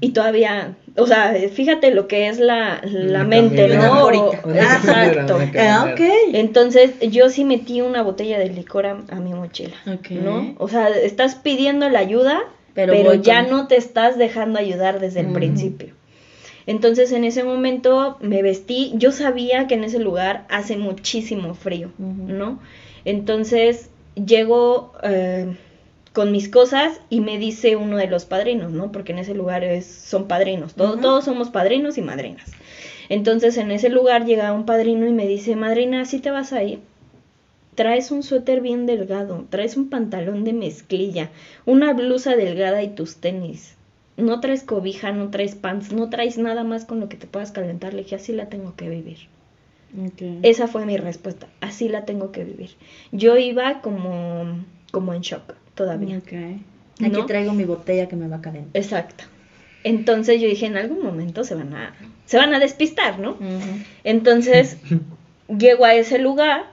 Y 0.00 0.10
todavía, 0.12 0.74
o 0.96 1.06
sea, 1.06 1.34
fíjate 1.52 1.90
lo 1.94 2.08
que 2.08 2.28
es 2.28 2.40
la, 2.40 2.80
la 2.84 3.24
mente. 3.24 3.68
¿no? 3.76 4.04
O- 4.20 4.32
Exacto. 4.54 5.38
Ah. 5.60 5.84
Entonces 6.32 6.92
yo 7.10 7.28
sí 7.28 7.44
metí 7.44 7.80
una 7.82 8.02
botella 8.02 8.38
de 8.38 8.48
licor 8.48 8.86
a, 8.86 8.98
a 9.10 9.16
mi 9.16 9.34
mochila. 9.34 9.76
¿no? 10.14 10.54
O 10.58 10.66
sea, 10.68 10.88
estás 10.88 11.34
pidiendo 11.36 11.88
la 11.90 11.98
ayuda, 11.98 12.40
Pero 12.92 13.14
ya 13.22 13.42
con- 13.42 13.50
no 13.50 13.66
te 13.68 13.76
estás 13.76 14.16
dejando 14.18 14.58
ayudar 14.58 14.98
desde 14.98 15.20
el 15.20 15.26
principio. 15.34 15.94
Entonces 16.70 17.10
en 17.10 17.24
ese 17.24 17.42
momento 17.42 18.16
me 18.20 18.42
vestí, 18.42 18.92
yo 18.94 19.10
sabía 19.10 19.66
que 19.66 19.74
en 19.74 19.82
ese 19.82 19.98
lugar 19.98 20.46
hace 20.48 20.76
muchísimo 20.76 21.54
frío. 21.54 21.90
¿no? 21.98 22.60
Entonces 23.04 23.90
llego 24.14 24.92
eh, 25.02 25.56
con 26.12 26.30
mis 26.30 26.48
cosas 26.48 27.00
y 27.10 27.20
me 27.22 27.38
dice 27.38 27.74
uno 27.74 27.96
de 27.96 28.06
los 28.06 28.24
padrinos, 28.24 28.70
¿no? 28.70 28.92
Porque 28.92 29.10
en 29.12 29.18
ese 29.18 29.34
lugar 29.34 29.64
es, 29.64 29.84
son 29.86 30.28
padrinos, 30.28 30.74
todo- 30.74 30.96
todos 31.02 31.24
somos 31.24 31.50
padrinos 31.50 31.98
y 31.98 32.02
madrinas. 32.02 32.48
Entonces 33.08 33.56
en 33.56 33.72
ese 33.72 33.88
lugar 33.88 34.24
llega 34.24 34.52
un 34.52 34.64
padrino 34.64 35.08
y 35.08 35.12
me 35.12 35.26
dice, 35.26 35.56
madrina, 35.56 36.04
¿sí 36.04 36.20
te 36.20 36.30
vas 36.30 36.52
a 36.52 36.62
ir? 36.62 36.78
Traes 37.74 38.10
un 38.12 38.22
suéter 38.22 38.60
bien 38.60 38.86
delgado, 38.86 39.44
traes 39.50 39.76
un 39.76 39.88
pantalón 39.90 40.44
de 40.44 40.52
mezclilla, 40.52 41.30
una 41.66 41.92
blusa 41.94 42.36
delgada 42.36 42.82
y 42.82 42.88
tus 42.88 43.16
tenis. 43.16 43.74
No 44.20 44.40
traes 44.40 44.62
cobija, 44.62 45.12
no 45.12 45.30
traes 45.30 45.54
pants, 45.54 45.92
no 45.92 46.10
traes 46.10 46.38
nada 46.38 46.64
más 46.64 46.84
con 46.84 47.00
lo 47.00 47.08
que 47.08 47.16
te 47.16 47.26
puedas 47.26 47.52
calentar. 47.52 47.94
Le 47.94 48.02
dije, 48.02 48.16
así 48.16 48.32
la 48.32 48.48
tengo 48.48 48.74
que 48.76 48.88
vivir. 48.88 49.28
Esa 50.42 50.68
fue 50.68 50.86
mi 50.86 50.96
respuesta, 50.96 51.48
así 51.60 51.88
la 51.88 52.04
tengo 52.04 52.30
que 52.30 52.44
vivir. 52.44 52.70
Yo 53.10 53.36
iba 53.36 53.80
como, 53.80 54.64
como 54.92 55.14
en 55.14 55.22
shock 55.22 55.54
todavía. 55.74 56.18
Ok. 56.18 56.32
Aquí 57.00 57.10
¿No? 57.10 57.26
traigo 57.26 57.52
mi 57.52 57.64
botella 57.64 58.08
que 58.08 58.16
me 58.16 58.28
va 58.28 58.36
a 58.36 58.40
calentar. 58.40 58.80
Exacto. 58.80 59.24
Entonces 59.82 60.40
yo 60.40 60.46
dije, 60.46 60.66
en 60.66 60.76
algún 60.76 61.02
momento 61.02 61.42
se 61.44 61.54
van 61.54 61.74
a, 61.74 61.94
se 62.26 62.36
van 62.36 62.54
a 62.54 62.58
despistar, 62.58 63.18
¿no? 63.18 63.36
Entonces 64.04 64.76
llego 65.48 65.84
a 65.84 65.94
ese 65.94 66.18
lugar 66.18 66.66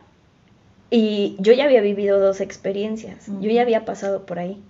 y 0.92 1.36
yo 1.40 1.54
ya 1.54 1.66
había 1.66 1.82
vivido 1.82 2.20
dos 2.20 2.42
experiencias, 2.42 3.28
yo 3.42 3.50
ya 3.50 3.62
había 3.62 3.86
pasado 3.86 4.26
por 4.26 4.40
ahí. 4.40 4.62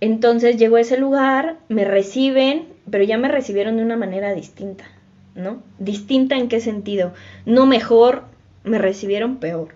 Entonces 0.00 0.56
llego 0.56 0.76
a 0.76 0.80
ese 0.80 0.98
lugar, 0.98 1.56
me 1.68 1.84
reciben, 1.84 2.66
pero 2.90 3.04
ya 3.04 3.18
me 3.18 3.28
recibieron 3.28 3.76
de 3.76 3.82
una 3.82 3.96
manera 3.96 4.34
distinta, 4.34 4.84
¿no? 5.34 5.62
Distinta 5.78 6.36
en 6.36 6.48
qué 6.48 6.60
sentido? 6.60 7.12
No 7.46 7.66
mejor, 7.66 8.24
me 8.64 8.78
recibieron 8.78 9.36
peor. 9.36 9.68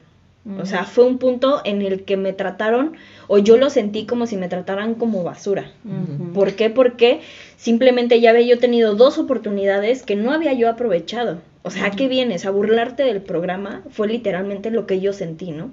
O 0.59 0.65
sea, 0.65 0.85
fue 0.85 1.05
un 1.05 1.19
punto 1.19 1.61
en 1.65 1.83
el 1.83 2.03
que 2.03 2.17
me 2.17 2.33
trataron, 2.33 2.95
o 3.29 3.39
yo 3.39 3.59
lo 3.59 3.69
sentí 3.69 4.07
como 4.07 4.27
si 4.27 4.39
me 4.39 4.49
trataran 4.49 4.95
como 4.95 5.23
basura. 5.23 5.71
Ujú. 5.85 6.33
¿Por 6.33 6.55
qué? 6.55 6.71
Porque 6.71 7.21
simplemente 7.57 8.21
ya 8.21 8.31
había 8.31 8.47
yo 8.47 8.59
tenido 8.59 8.95
dos 8.95 9.19
oportunidades 9.19 10.03
que 10.03 10.17
no 10.17 10.33
había 10.33 10.55
yo 10.55 10.71
aprovechado. 10.71 11.41
O 11.63 11.71
sea, 11.71 11.87
¿a 11.87 11.91
¿qué 11.91 12.09
vienes? 12.09 12.47
A 12.47 12.51
burlarte 12.51 13.05
del 13.05 13.21
programa 13.21 13.83
fue 13.91 14.09
literalmente 14.09 14.71
lo 14.71 14.87
que 14.87 15.01
yo 15.01 15.13
sentí, 15.13 15.53
¿no? 15.53 15.69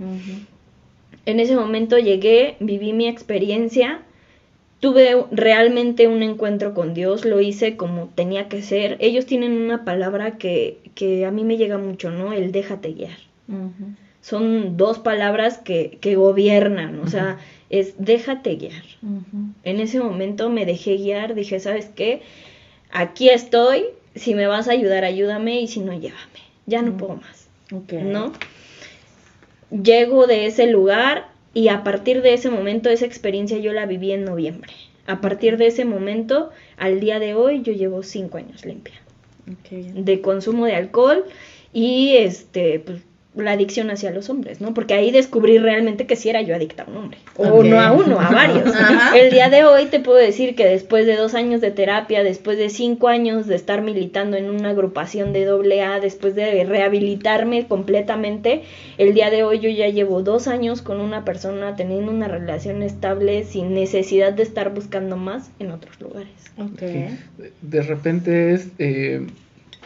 En 1.26 1.40
ese 1.40 1.56
momento 1.56 1.98
llegué, 1.98 2.58
viví 2.60 2.92
mi 2.92 3.08
experiencia, 3.08 4.02
tuve 4.80 5.26
realmente 5.32 6.08
un 6.08 6.24
encuentro 6.24 6.74
con 6.74 6.94
Dios, 6.94 7.26
lo 7.26 7.42
hice 7.42 7.76
como 7.76 8.10
tenía 8.14 8.48
que 8.48 8.62
ser. 8.62 8.98
Ellos 9.00 9.26
tienen 9.26 9.54
una 9.54 9.86
palabra 9.86 10.38
que, 10.38 10.80
que 10.96 11.26
a 11.26 11.32
mí 11.32 11.44
me 11.44 11.58
llega 11.58 11.78
mucho, 11.78 12.12
¿no? 12.12 12.34
El 12.34 12.52
déjate 12.52 12.94
guiar. 12.94 13.18
Son 14.22 14.78
dos 14.78 15.00
palabras 15.00 15.58
que, 15.58 15.98
que 16.02 16.16
gobiernan, 16.16 17.00
o 17.00 17.08
sea, 17.08 17.38
es 17.70 17.96
déjate 17.98 18.56
guiar. 18.56 18.84
En 19.64 19.80
ese 19.80 20.00
momento 20.00 20.50
me 20.50 20.66
dejé 20.66 20.98
guiar, 20.98 21.34
dije, 21.34 21.60
¿sabes 21.60 21.86
qué? 21.96 22.22
Aquí 22.92 23.30
estoy, 23.30 23.86
si 24.16 24.36
me 24.36 24.48
vas 24.48 24.68
a 24.68 24.74
ayudar, 24.74 25.06
ayúdame 25.06 25.62
y 25.62 25.68
si 25.68 25.80
no, 25.80 25.94
llévame. 25.94 26.42
Ya 26.66 26.82
no 26.82 26.98
puedo 26.98 27.16
más. 27.16 27.48
¿no? 27.72 28.34
llego 29.72 30.28
de 30.28 30.46
ese 30.46 30.68
lugar 30.68 31.28
y 31.54 31.70
a 31.70 31.84
partir 31.84 32.22
de 32.22 32.34
ese 32.34 32.50
momento, 32.50 32.90
esa 32.90 33.06
experiencia 33.06 33.58
yo 33.58 33.74
la 33.74 33.86
viví 33.86 34.12
en 34.12 34.26
noviembre. 34.26 34.74
A 35.06 35.22
partir 35.22 35.58
de 35.58 35.68
ese 35.68 35.86
momento, 35.86 36.52
al 36.78 37.00
día 37.00 37.20
de 37.20 37.34
hoy, 37.34 37.62
yo 37.62 37.74
llevo 37.74 38.04
cinco 38.04 38.38
años 38.38 38.66
limpia 38.66 39.02
de 39.70 40.22
consumo 40.22 40.66
de 40.66 40.76
alcohol 40.76 41.24
y 41.74 42.16
este 42.18 42.80
pues, 42.80 43.02
la 43.38 43.52
adicción 43.52 43.90
hacia 43.92 44.12
los 44.12 44.30
hombres, 44.30 44.62
¿no? 44.62 44.74
Porque 44.74 44.94
ahí 44.94 45.12
descubrí 45.12 45.58
realmente 45.58 46.06
que 46.08 46.16
sí 46.16 46.30
era 46.30 46.42
yo 46.42 46.56
adicta 46.56 46.84
a 46.84 46.90
un 46.90 46.98
hombre. 46.98 47.18
O 47.36 47.64
no 47.64 47.80
a 47.80 47.92
uno, 47.92 48.20
a 48.20 48.30
varios. 48.32 48.66
Ajá. 48.76 49.18
El 49.18 49.32
día 49.32 49.50
de 49.50 49.64
hoy 49.64 49.86
te 49.86 50.00
puedo 50.00 50.18
decir 50.18 50.56
que 50.56 50.66
después 50.66 51.06
de 51.06 51.16
dos 51.16 51.34
años 51.36 51.62
de 51.62 51.72
terapia, 51.72 52.24
después 52.24 52.58
de 52.58 52.70
cinco 52.70 53.08
años 53.08 53.48
de 53.48 53.56
estar 53.56 53.82
militando 53.82 54.38
en 54.38 54.50
una 54.50 54.70
agrupación 54.70 55.34
de 55.34 55.46
doble 55.46 55.82
A, 55.84 56.00
después 56.00 56.36
de 56.36 56.64
rehabilitarme 56.64 57.68
completamente, 57.68 58.64
el 58.98 59.14
día 59.14 59.30
de 59.30 59.44
hoy 59.44 59.60
yo 59.60 59.70
ya 59.70 59.88
llevo 59.90 60.22
dos 60.24 60.48
años 60.48 60.82
con 60.82 61.00
una 61.02 61.24
persona 61.26 61.76
teniendo 61.76 62.12
una 62.12 62.28
relación 62.28 62.84
estable 62.84 63.44
sin 63.44 63.74
necesidad 63.74 64.34
de 64.34 64.44
estar 64.44 64.74
buscando 64.74 65.18
más 65.18 65.52
en 65.60 65.72
otros 65.72 66.00
lugares. 66.02 66.30
Ok. 66.58 66.80
De- 66.82 67.18
De 67.62 67.82
repente 67.84 68.54
es, 68.54 68.70
eh, 68.80 69.28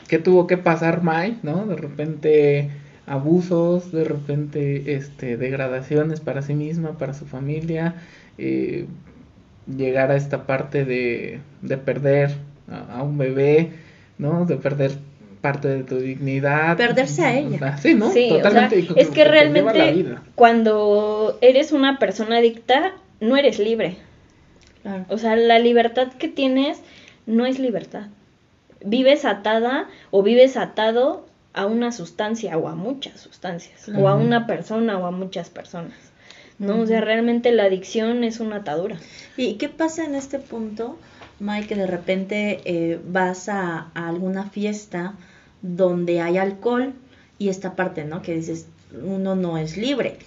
¿qué 0.08 0.20
tuvo 0.20 0.48
que 0.48 0.58
pasar 0.58 1.04
Mai, 1.04 1.38
no? 1.44 1.66
De 1.66 1.76
repente 1.76 2.70
abusos, 3.12 3.92
de 3.92 4.04
repente 4.06 4.94
este, 4.96 5.38
degradaciones 5.38 6.22
para 6.22 6.42
sí 6.42 6.54
misma, 6.54 6.98
para 6.98 7.14
su 7.14 7.26
familia, 7.26 7.96
eh, 8.38 8.86
llegar 9.68 10.12
a 10.12 10.16
esta 10.16 10.46
parte 10.46 10.86
de, 10.86 11.40
de 11.62 11.78
perder 11.78 12.32
a, 12.70 13.00
a 13.00 13.04
un 13.04 13.18
bebé, 13.18 13.72
¿no? 14.18 14.46
De 14.46 14.56
perder 14.56 14.92
parte 15.42 15.68
de 15.68 15.84
tu 15.84 15.98
dignidad. 15.98 16.78
Perderse 16.78 17.24
a 17.24 17.38
ella. 17.38 17.58
Ah, 17.62 17.78
Sí, 17.78 17.96
¿no? 17.96 18.12
Sí, 18.12 18.30
o 18.32 18.36
sea, 18.36 18.44
Totalmente. 18.70 19.02
es 19.02 19.10
que 19.10 19.26
realmente 19.26 20.06
cuando 20.36 21.38
eres 21.42 21.72
una 21.74 22.00
persona 22.00 22.38
adicta, 22.38 22.94
no 23.20 23.36
eres 23.36 23.60
libre. 23.60 23.98
Claro. 24.84 25.06
O 25.10 25.18
sea, 25.18 25.36
la 25.36 25.60
libertad 25.60 26.14
que 26.14 26.28
tienes 26.28 26.82
no 27.26 27.46
es 27.46 27.60
libertad. 27.60 28.08
Vives 28.84 29.26
atada 29.26 29.88
o 30.12 30.24
vives 30.24 30.58
atado 30.58 31.26
a 31.54 31.66
una 31.66 31.92
sustancia 31.92 32.58
o 32.58 32.68
a 32.68 32.76
muchas 32.76 33.20
sustancias, 33.20 33.90
o 33.90 34.08
a 34.08 34.16
una 34.16 34.48
persona 34.48 34.98
o 34.98 35.06
a 35.06 35.12
muchas 35.12 35.50
personas. 35.50 35.94
¿no? 36.60 36.80
O 36.80 36.86
sea, 36.86 37.02
realmente 37.02 37.52
la 37.52 37.64
adicción 37.64 38.24
es 38.24 38.40
una 38.40 38.58
atadura. 38.58 38.98
¿Y 39.36 39.56
qué 39.56 39.68
pasa 39.68 40.06
en 40.06 40.14
este 40.14 40.38
punto, 40.38 40.98
Mike, 41.40 41.68
que 41.68 41.76
de 41.76 41.88
repente 41.88 42.62
eh, 42.66 43.00
vas 43.06 43.50
a, 43.50 43.90
a 43.96 44.08
alguna 44.08 44.50
fiesta 44.50 45.16
donde 45.64 46.22
hay 46.22 46.38
alcohol 46.38 46.94
y 47.40 47.50
esta 47.50 47.76
parte, 47.76 48.06
¿no? 48.06 48.22
Que 48.22 48.36
dices, 48.36 48.68
uno 49.04 49.36
no 49.36 49.58
es 49.58 49.76
libre. 49.76 50.18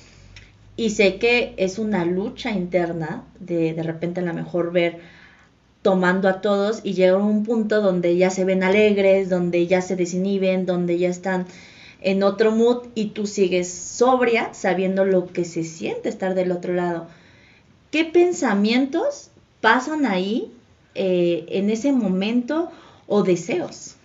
Y 0.77 0.91
sé 0.91 1.19
que 1.19 1.55
es 1.57 1.79
una 1.79 2.05
lucha 2.05 2.51
interna 2.51 3.23
de 3.39 3.75
de 3.75 3.83
repente 3.85 4.21
a 4.21 4.25
lo 4.25 4.35
mejor 4.35 4.73
ver 4.73 4.99
tomando 5.85 6.31
a 6.31 6.41
todos 6.41 6.81
y 6.83 6.95
llega 6.95 7.19
un 7.19 7.45
punto 7.45 7.83
donde 7.83 8.17
ya 8.17 8.31
se 8.31 8.47
ven 8.47 8.63
alegres, 8.63 9.29
donde 9.29 9.67
ya 9.67 9.83
se 9.83 9.97
desinhiben, 9.97 10.65
donde 10.65 10.97
ya 10.97 11.11
están 11.11 11.45
en 12.01 12.23
otro 12.23 12.53
mood 12.53 12.87
y 12.95 13.09
tú 13.09 13.27
sigues 13.27 13.69
sobria 13.71 14.55
sabiendo 14.55 15.05
lo 15.05 15.27
que 15.27 15.45
se 15.45 15.63
siente 15.63 16.09
estar 16.09 16.35
del 16.35 16.53
otro 16.53 16.73
lado. 16.73 17.07
¿Qué 17.91 18.07
pensamientos 18.07 19.29
pasan 19.61 20.07
ahí 20.07 20.51
eh, 20.95 21.45
en 21.49 21.69
ese 21.69 21.93
momento 21.93 22.71
o 23.07 23.23
deseos? 23.23 23.97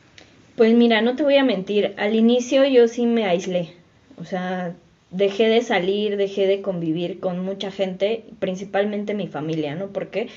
Pues 0.57 0.73
mira, 0.73 1.01
no 1.01 1.15
te 1.15 1.23
voy 1.23 1.37
a 1.37 1.45
mentir, 1.45 1.93
al 1.95 2.13
inicio 2.13 2.65
yo 2.65 2.89
sí 2.89 3.05
me 3.05 3.23
aislé, 3.23 3.69
o 4.17 4.25
sea, 4.25 4.75
dejé 5.11 5.47
de 5.47 5.61
salir, 5.61 6.17
dejé 6.17 6.45
de 6.45 6.61
convivir 6.61 7.19
con 7.19 7.39
mucha 7.39 7.71
gente, 7.71 8.25
principalmente 8.39 9.13
mi 9.13 9.27
familia, 9.27 9.75
¿no? 9.75 9.87
¿Por 9.87 10.07
qué? 10.07 10.27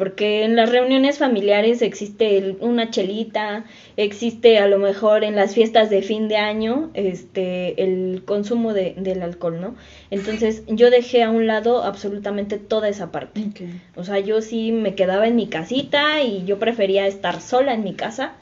Porque 0.00 0.44
en 0.44 0.56
las 0.56 0.70
reuniones 0.72 1.18
familiares 1.18 1.82
existe 1.82 2.38
el- 2.38 2.56
una 2.60 2.88
chelita, 2.88 3.64
existe 3.98 4.56
a 4.56 4.66
lo 4.66 4.78
mejor 4.78 5.24
en 5.24 5.36
las 5.36 5.52
fiestas 5.54 5.90
de 5.90 6.00
fin 6.00 6.26
de 6.26 6.36
año 6.38 6.88
este 6.94 7.82
el 7.82 8.22
consumo 8.24 8.72
de, 8.72 8.94
del 8.96 9.20
alcohol, 9.22 9.60
¿no? 9.60 9.74
Entonces 10.10 10.62
yo 10.68 10.88
dejé 10.90 11.22
a 11.22 11.28
un 11.28 11.46
lado 11.46 11.82
absolutamente 11.82 12.56
toda 12.56 12.88
esa 12.88 13.12
parte. 13.12 13.42
O 13.94 14.02
sea, 14.04 14.18
yo 14.20 14.40
sí 14.40 14.72
me 14.72 14.94
quedaba 14.94 15.26
en 15.28 15.36
mi 15.36 15.48
casita 15.48 16.22
y 16.22 16.44
yo 16.46 16.58
prefería 16.58 17.06
estar 17.06 17.42
sola 17.42 17.74
en 17.74 17.84
mi 17.84 17.92
casa 17.92 18.32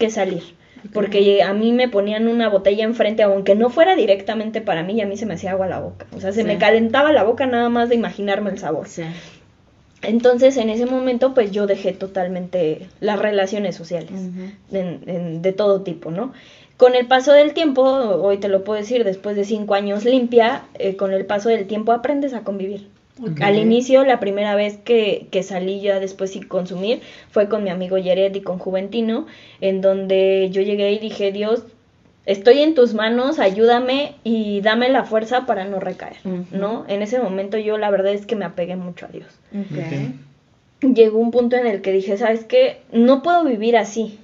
que 0.00 0.10
salir. 0.10 0.42
Porque 0.92 1.42
a 1.44 1.52
mí 1.52 1.70
me 1.72 1.88
ponían 1.88 2.26
una 2.26 2.48
botella 2.48 2.82
enfrente, 2.82 3.22
aunque 3.22 3.54
no 3.54 3.70
fuera 3.70 3.94
directamente 3.94 4.60
para 4.60 4.82
mí, 4.82 4.94
y 4.94 5.02
a 5.02 5.06
mí 5.06 5.16
se 5.16 5.26
me 5.26 5.34
hacía 5.34 5.52
agua 5.52 5.68
la 5.68 5.78
boca. 5.78 6.06
O 6.16 6.20
sea, 6.20 6.32
se 6.32 6.40
Sí. 6.40 6.46
me 6.48 6.58
calentaba 6.58 7.12
la 7.12 7.22
boca 7.22 7.46
nada 7.46 7.68
más 7.68 7.90
de 7.90 7.94
imaginarme 7.94 8.50
el 8.50 8.58
sabor. 8.58 8.88
Sí. 8.88 9.02
Entonces, 10.02 10.56
en 10.56 10.70
ese 10.70 10.86
momento, 10.86 11.34
pues 11.34 11.50
yo 11.50 11.66
dejé 11.66 11.92
totalmente 11.92 12.88
las 13.00 13.18
relaciones 13.18 13.76
sociales 13.76 14.12
en- 14.72 15.00
en- 15.06 15.42
de 15.42 15.52
todo 15.52 15.82
tipo, 15.82 16.10
¿no? 16.10 16.32
Con 16.78 16.94
el 16.94 17.06
paso 17.06 17.32
del 17.32 17.52
tiempo, 17.52 17.82
hoy 17.82 18.38
te 18.38 18.48
lo 18.48 18.64
puedo 18.64 18.80
decir, 18.80 19.04
después 19.04 19.36
de 19.36 19.44
cinco 19.44 19.74
años 19.74 20.06
limpia, 20.06 20.62
eh, 20.78 20.96
con 20.96 21.12
el 21.12 21.26
paso 21.26 21.50
del 21.50 21.66
tiempo 21.66 21.92
aprendes 21.92 22.32
a 22.32 22.42
convivir. 22.44 22.88
Al 23.44 23.58
inicio, 23.58 24.02
la 24.06 24.18
primera 24.18 24.54
vez 24.54 24.78
que, 24.78 25.26
que 25.30 25.42
salí 25.42 25.82
ya 25.82 26.00
después 26.00 26.30
sin 26.30 26.44
consumir 26.44 27.00
fue 27.30 27.48
con 27.50 27.62
mi 27.62 27.68
amigo 27.68 27.96
Jared 28.02 28.34
y 28.34 28.40
con 28.40 28.56
Juventino, 28.58 29.26
en 29.60 29.82
donde 29.82 30.48
yo 30.50 30.62
llegué 30.62 30.92
y 30.92 30.98
dije, 30.98 31.30
Dios, 31.30 31.64
estoy 32.26 32.60
en 32.60 32.74
tus 32.74 32.94
manos, 32.94 33.38
ayúdame 33.38 34.14
y 34.24 34.60
dame 34.60 34.88
la 34.88 35.04
fuerza 35.04 35.46
para 35.46 35.64
no 35.64 35.80
recaer. 35.80 36.16
¿no? 36.52 36.84
En 36.88 37.02
ese 37.02 37.18
momento 37.18 37.58
yo 37.58 37.78
la 37.78 37.90
verdad 37.90 38.12
es 38.12 38.26
que 38.26 38.36
me 38.36 38.44
apegué 38.44 38.76
mucho 38.76 39.06
a 39.06 39.08
Dios. 39.08 39.28
Llegó 40.80 41.18
un 41.18 41.30
punto 41.30 41.56
en 41.56 41.66
el 41.66 41.82
que 41.82 41.92
dije, 41.92 42.16
¿sabes 42.16 42.44
qué? 42.44 42.80
No 42.92 43.22
puedo 43.22 43.44
vivir 43.44 43.76
así. 43.76 44.18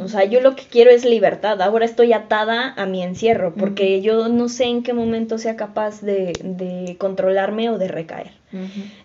O 0.00 0.08
sea, 0.08 0.24
yo 0.24 0.40
lo 0.40 0.56
que 0.56 0.64
quiero 0.64 0.90
es 0.90 1.04
libertad. 1.04 1.60
Ahora 1.62 1.84
estoy 1.84 2.12
atada 2.12 2.74
a 2.76 2.86
mi 2.86 3.02
encierro 3.02 3.54
porque 3.54 4.00
yo 4.02 4.28
no 4.28 4.48
sé 4.48 4.64
en 4.64 4.82
qué 4.82 4.92
momento 4.92 5.38
sea 5.38 5.54
capaz 5.54 6.00
de, 6.02 6.32
de 6.42 6.96
controlarme 6.98 7.70
o 7.70 7.78
de 7.78 7.86
recaer. 7.88 8.32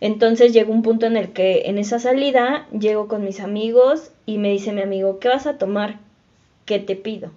Entonces 0.02 0.54
llegó 0.54 0.74
un 0.74 0.82
punto 0.82 1.06
en 1.06 1.18
el 1.18 1.30
que 1.30 1.64
en 1.66 1.78
esa 1.78 2.00
salida 2.00 2.68
llego 2.78 3.08
con 3.08 3.24
mis 3.24 3.40
amigos 3.40 4.12
y 4.26 4.40
me 4.40 4.50
dice 4.50 4.74
mi 4.74 4.82
amigo, 4.82 5.20
¿qué 5.20 5.28
vas 5.28 5.46
a 5.46 5.60
tomar? 5.60 6.00
¿Qué 6.66 6.80
te 6.80 6.96
pido? 6.96 7.30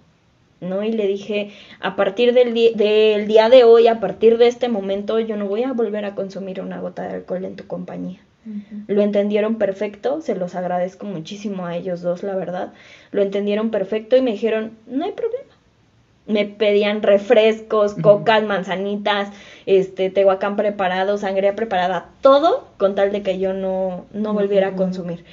¿No? 0.61 0.83
Y 0.83 0.91
le 0.91 1.07
dije, 1.07 1.51
a 1.79 1.95
partir 1.95 2.33
del, 2.33 2.53
del 2.53 3.27
día 3.27 3.47
de 3.49 3.63
hoy, 3.63 3.87
a 3.87 3.99
partir 3.99 4.37
de 4.37 4.47
este 4.47 4.67
momento, 4.67 5.19
yo 5.19 5.37
no 5.37 5.47
voy 5.47 5.63
a 5.63 5.71
volver 5.71 6.03
a 6.03 6.15
consumir 6.15 6.59
una 6.59 6.81
gota 6.81 7.03
de 7.03 7.15
alcohol 7.15 7.45
en 7.45 7.55
tu 7.55 7.65
compañía. 7.65 8.19
Lo 8.87 9.01
entendieron 9.01 9.55
perfecto, 9.55 10.21
se 10.21 10.35
los 10.35 10.55
agradezco 10.55 11.05
muchísimo 11.05 11.65
a 11.65 11.75
ellos 11.75 12.01
dos, 12.01 12.23
la 12.23 12.35
verdad. 12.35 12.73
Lo 13.11 13.21
entendieron 13.21 13.69
perfecto 13.69 14.15
y 14.15 14.21
me 14.21 14.31
dijeron, 14.31 14.71
no 14.87 15.05
hay 15.05 15.11
problema. 15.11 15.43
Me 16.25 16.45
pedían 16.45 17.01
refrescos, 17.01 17.95
cocas, 17.95 18.43
manzanitas, 18.43 19.29
este, 19.65 20.09
tehuacán 20.09 20.55
preparado, 20.55 21.17
sangría 21.17 21.55
preparada, 21.55 22.09
todo 22.21 22.67
con 22.77 22.95
tal 22.95 23.11
de 23.11 23.23
que 23.23 23.39
yo 23.39 23.53
no, 23.53 24.05
no 24.13 24.33
volviera 24.33 24.69
a 24.69 24.75
consumir. 24.75 25.25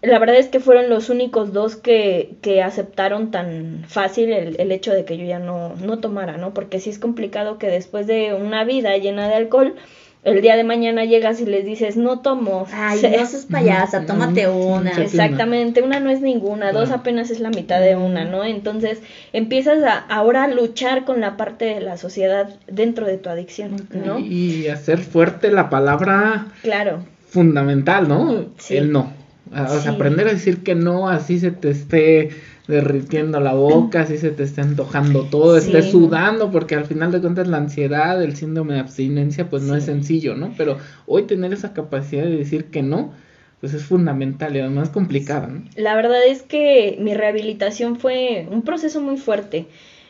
La 0.00 0.18
verdad 0.20 0.36
es 0.36 0.46
que 0.48 0.60
fueron 0.60 0.88
los 0.88 1.10
únicos 1.10 1.52
dos 1.52 1.74
que, 1.74 2.36
que 2.40 2.62
aceptaron 2.62 3.30
tan 3.32 3.84
fácil 3.88 4.32
el, 4.32 4.60
el 4.60 4.70
hecho 4.70 4.92
de 4.92 5.04
que 5.04 5.16
yo 5.18 5.24
ya 5.24 5.40
no, 5.40 5.74
no 5.84 5.98
tomara, 5.98 6.36
¿no? 6.36 6.54
Porque 6.54 6.78
sí 6.78 6.90
es 6.90 6.98
complicado 7.00 7.58
que 7.58 7.66
después 7.66 8.06
de 8.06 8.32
una 8.32 8.62
vida 8.62 8.96
llena 8.96 9.26
de 9.28 9.34
alcohol, 9.34 9.74
el 10.22 10.40
día 10.40 10.56
de 10.56 10.62
mañana 10.62 11.04
llegas 11.04 11.40
y 11.40 11.46
les 11.46 11.64
dices, 11.64 11.96
no 11.96 12.20
tomo. 12.20 12.66
Ay, 12.72 12.98
Se- 13.00 13.10
no 13.10 13.26
seas 13.26 13.46
payasa, 13.50 14.06
tómate 14.06 14.46
una. 14.48 14.92
Exactamente, 15.02 15.82
una 15.82 15.98
no 15.98 16.10
es 16.10 16.20
ninguna, 16.20 16.70
dos 16.70 16.90
apenas 16.92 17.30
es 17.30 17.40
la 17.40 17.50
mitad 17.50 17.80
de 17.80 17.96
una, 17.96 18.24
¿no? 18.24 18.44
Entonces 18.44 19.00
empiezas 19.32 19.82
a 19.82 19.98
ahora 19.98 20.44
a 20.44 20.48
luchar 20.48 21.04
con 21.06 21.20
la 21.20 21.36
parte 21.36 21.64
de 21.64 21.80
la 21.80 21.96
sociedad 21.96 22.50
dentro 22.68 23.04
de 23.04 23.18
tu 23.18 23.30
adicción. 23.30 23.88
¿no? 23.92 24.20
Y 24.20 24.68
hacer 24.68 24.98
fuerte 24.98 25.50
la 25.50 25.70
palabra 25.70 26.46
Claro, 26.62 27.00
fundamental, 27.28 28.06
¿no? 28.08 28.44
Sí. 28.58 28.76
El 28.76 28.92
no. 28.92 29.17
Ah, 29.52 29.68
O 29.70 29.80
sea, 29.80 29.92
aprender 29.92 30.28
a 30.28 30.32
decir 30.32 30.62
que 30.62 30.74
no, 30.74 31.08
así 31.08 31.38
se 31.38 31.50
te 31.50 31.70
esté 31.70 32.30
derritiendo 32.66 33.40
la 33.40 33.54
boca, 33.54 34.02
así 34.02 34.18
se 34.18 34.30
te 34.30 34.42
esté 34.42 34.60
antojando 34.60 35.24
todo, 35.24 35.58
Sí. 35.58 35.66
estés 35.68 35.90
sudando, 35.90 36.50
porque 36.50 36.74
al 36.74 36.84
final 36.84 37.10
de 37.12 37.20
cuentas 37.20 37.48
la 37.48 37.56
ansiedad, 37.56 38.22
el 38.22 38.36
síndrome 38.36 38.74
de 38.74 38.80
abstinencia, 38.80 39.48
pues 39.48 39.62
no 39.62 39.72
Sí. 39.74 39.78
es 39.78 39.84
sencillo, 39.86 40.34
¿no? 40.34 40.52
Pero 40.56 40.76
hoy 41.06 41.22
tener 41.22 41.52
esa 41.52 41.72
capacidad 41.72 42.24
de 42.24 42.36
decir 42.36 42.66
que 42.66 42.82
no, 42.82 43.12
pues 43.60 43.72
es 43.74 43.84
fundamental 43.84 44.54
y 44.54 44.60
además 44.60 44.90
complicada, 44.90 45.46
¿no? 45.48 45.62
la 45.76 45.96
verdad 45.96 46.24
es 46.26 46.42
que 46.42 46.96
mi 47.00 47.14
rehabilitación 47.14 47.96
fue 47.96 48.46
un 48.50 48.62
proceso 48.62 49.00
muy 49.00 49.16
fuerte. 49.16 49.66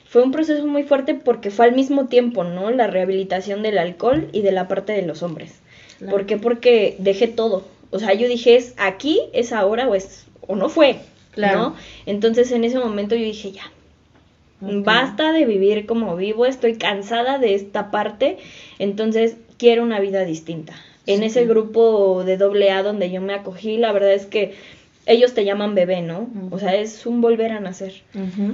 Fue 0.07 0.23
un 0.23 0.33
proceso 0.33 0.67
muy 0.67 0.83
fuerte 0.85 1.15
porque 1.15 1.51
fue 1.51 1.67
al 1.67 1.75
mismo 1.75 2.07
tiempo, 2.07 2.43
¿no? 2.43 2.71
La 2.71 2.87
rehabilitación 2.87 3.63
del 3.63 3.77
alcohol 3.79 4.29
y 4.33 4.41
de 4.43 4.53
la 4.53 4.67
parte 4.67 4.93
de 4.95 5.03
los 5.03 5.23
hombres. 5.23 5.61
Claro. 5.99 6.11
¿Por 6.17 6.27
qué? 6.27 6.39
Porque 6.39 6.97
dejé 6.99 7.29
todo. 7.29 7.65
O 7.91 7.99
sea, 7.99 8.15
yo 8.15 8.29
dije, 8.29 8.57
es 8.57 8.75
aquí, 8.77 9.21
es 9.33 9.53
ahora 9.53 9.89
o 9.89 9.95
es 9.95 10.27
o 10.47 10.57
no 10.57 10.69
fue, 10.69 10.97
Claro. 11.33 11.59
¿no? 11.61 11.77
Entonces 12.07 12.51
en 12.53 12.65
ese 12.65 12.79
momento 12.79 13.15
yo 13.15 13.23
dije, 13.25 13.53
ya. 13.53 13.63
Basta 14.61 15.33
de 15.33 15.45
vivir 15.45 15.87
como 15.87 16.17
vivo, 16.17 16.45
estoy 16.45 16.75
cansada 16.79 17.39
de 17.39 17.55
esta 17.55 17.93
parte, 17.93 18.39
entonces 18.81 19.37
quiero 19.57 19.85
una 19.85 20.01
vida 20.01 20.25
distinta. 20.25 20.75
En 21.07 21.21
Sí. 21.21 21.27
ese 21.27 21.47
grupo 21.47 22.25
de 22.25 22.37
doble 22.37 22.71
A 22.73 22.83
donde 22.83 23.11
yo 23.11 23.21
me 23.21 23.35
acogí, 23.35 23.77
la 23.77 23.93
verdad 23.93 24.13
es 24.13 24.27
que 24.27 24.55
ellos 25.07 25.33
te 25.33 25.45
llaman 25.45 25.75
bebé, 25.77 26.03
¿no? 26.03 26.29
O 26.51 26.59
sea, 26.59 26.75
es 26.75 27.07
un 27.07 27.21
volver 27.21 27.53
a 27.53 27.61
nacer. 27.61 28.03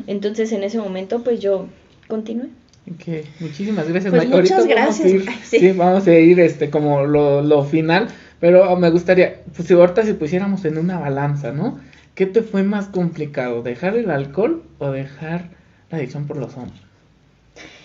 Entonces 0.07 0.53
en 0.53 0.63
ese 0.63 0.79
momento 0.79 1.23
pues 1.25 1.41
yo 1.41 1.67
continué. 2.07 2.49
Ok, 2.87 3.25
muchísimas 3.41 3.89
gracias, 3.89 4.13
Pues 4.15 4.29
muchas 4.29 4.35
Ahorita 4.53 4.57
vamos 4.57 4.71
a 4.71 4.75
gracias, 4.75 5.09
ir- 5.11 5.31
sí. 5.43 5.59
sí. 5.59 5.73
vamos 5.73 6.07
a 6.07 6.13
ir 6.19 6.39
este 6.39 6.69
como 6.69 7.07
lo, 7.07 7.41
lo 7.41 7.65
final, 7.65 8.09
pero 8.45 8.77
me 8.77 8.91
gustaría, 8.91 9.41
pues 9.57 9.67
si 9.67 9.73
ahorita 9.73 10.03
si 10.03 10.13
pusiéramos 10.13 10.67
en 10.67 10.77
una 10.77 10.99
balanza, 10.99 11.51
¿no? 11.51 11.81
¿Qué 12.15 12.27
te 12.27 12.43
fue 12.43 12.63
más 12.63 12.89
complicado, 12.89 13.63
dejar 13.63 13.97
el 13.97 14.11
alcohol 14.11 14.63
o 14.79 14.91
dejar 14.91 15.49
la 15.91 15.97
adicción 15.97 16.27
por 16.27 16.37
los 16.37 16.55
hombres? 16.55 16.79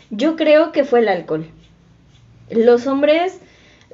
Yo 0.09 0.35
creo 0.35 0.73
que 0.73 0.83
fue 0.83 0.99
el 0.99 1.07
alcohol. 1.07 1.45
Los 2.49 2.87
hombres 2.87 3.39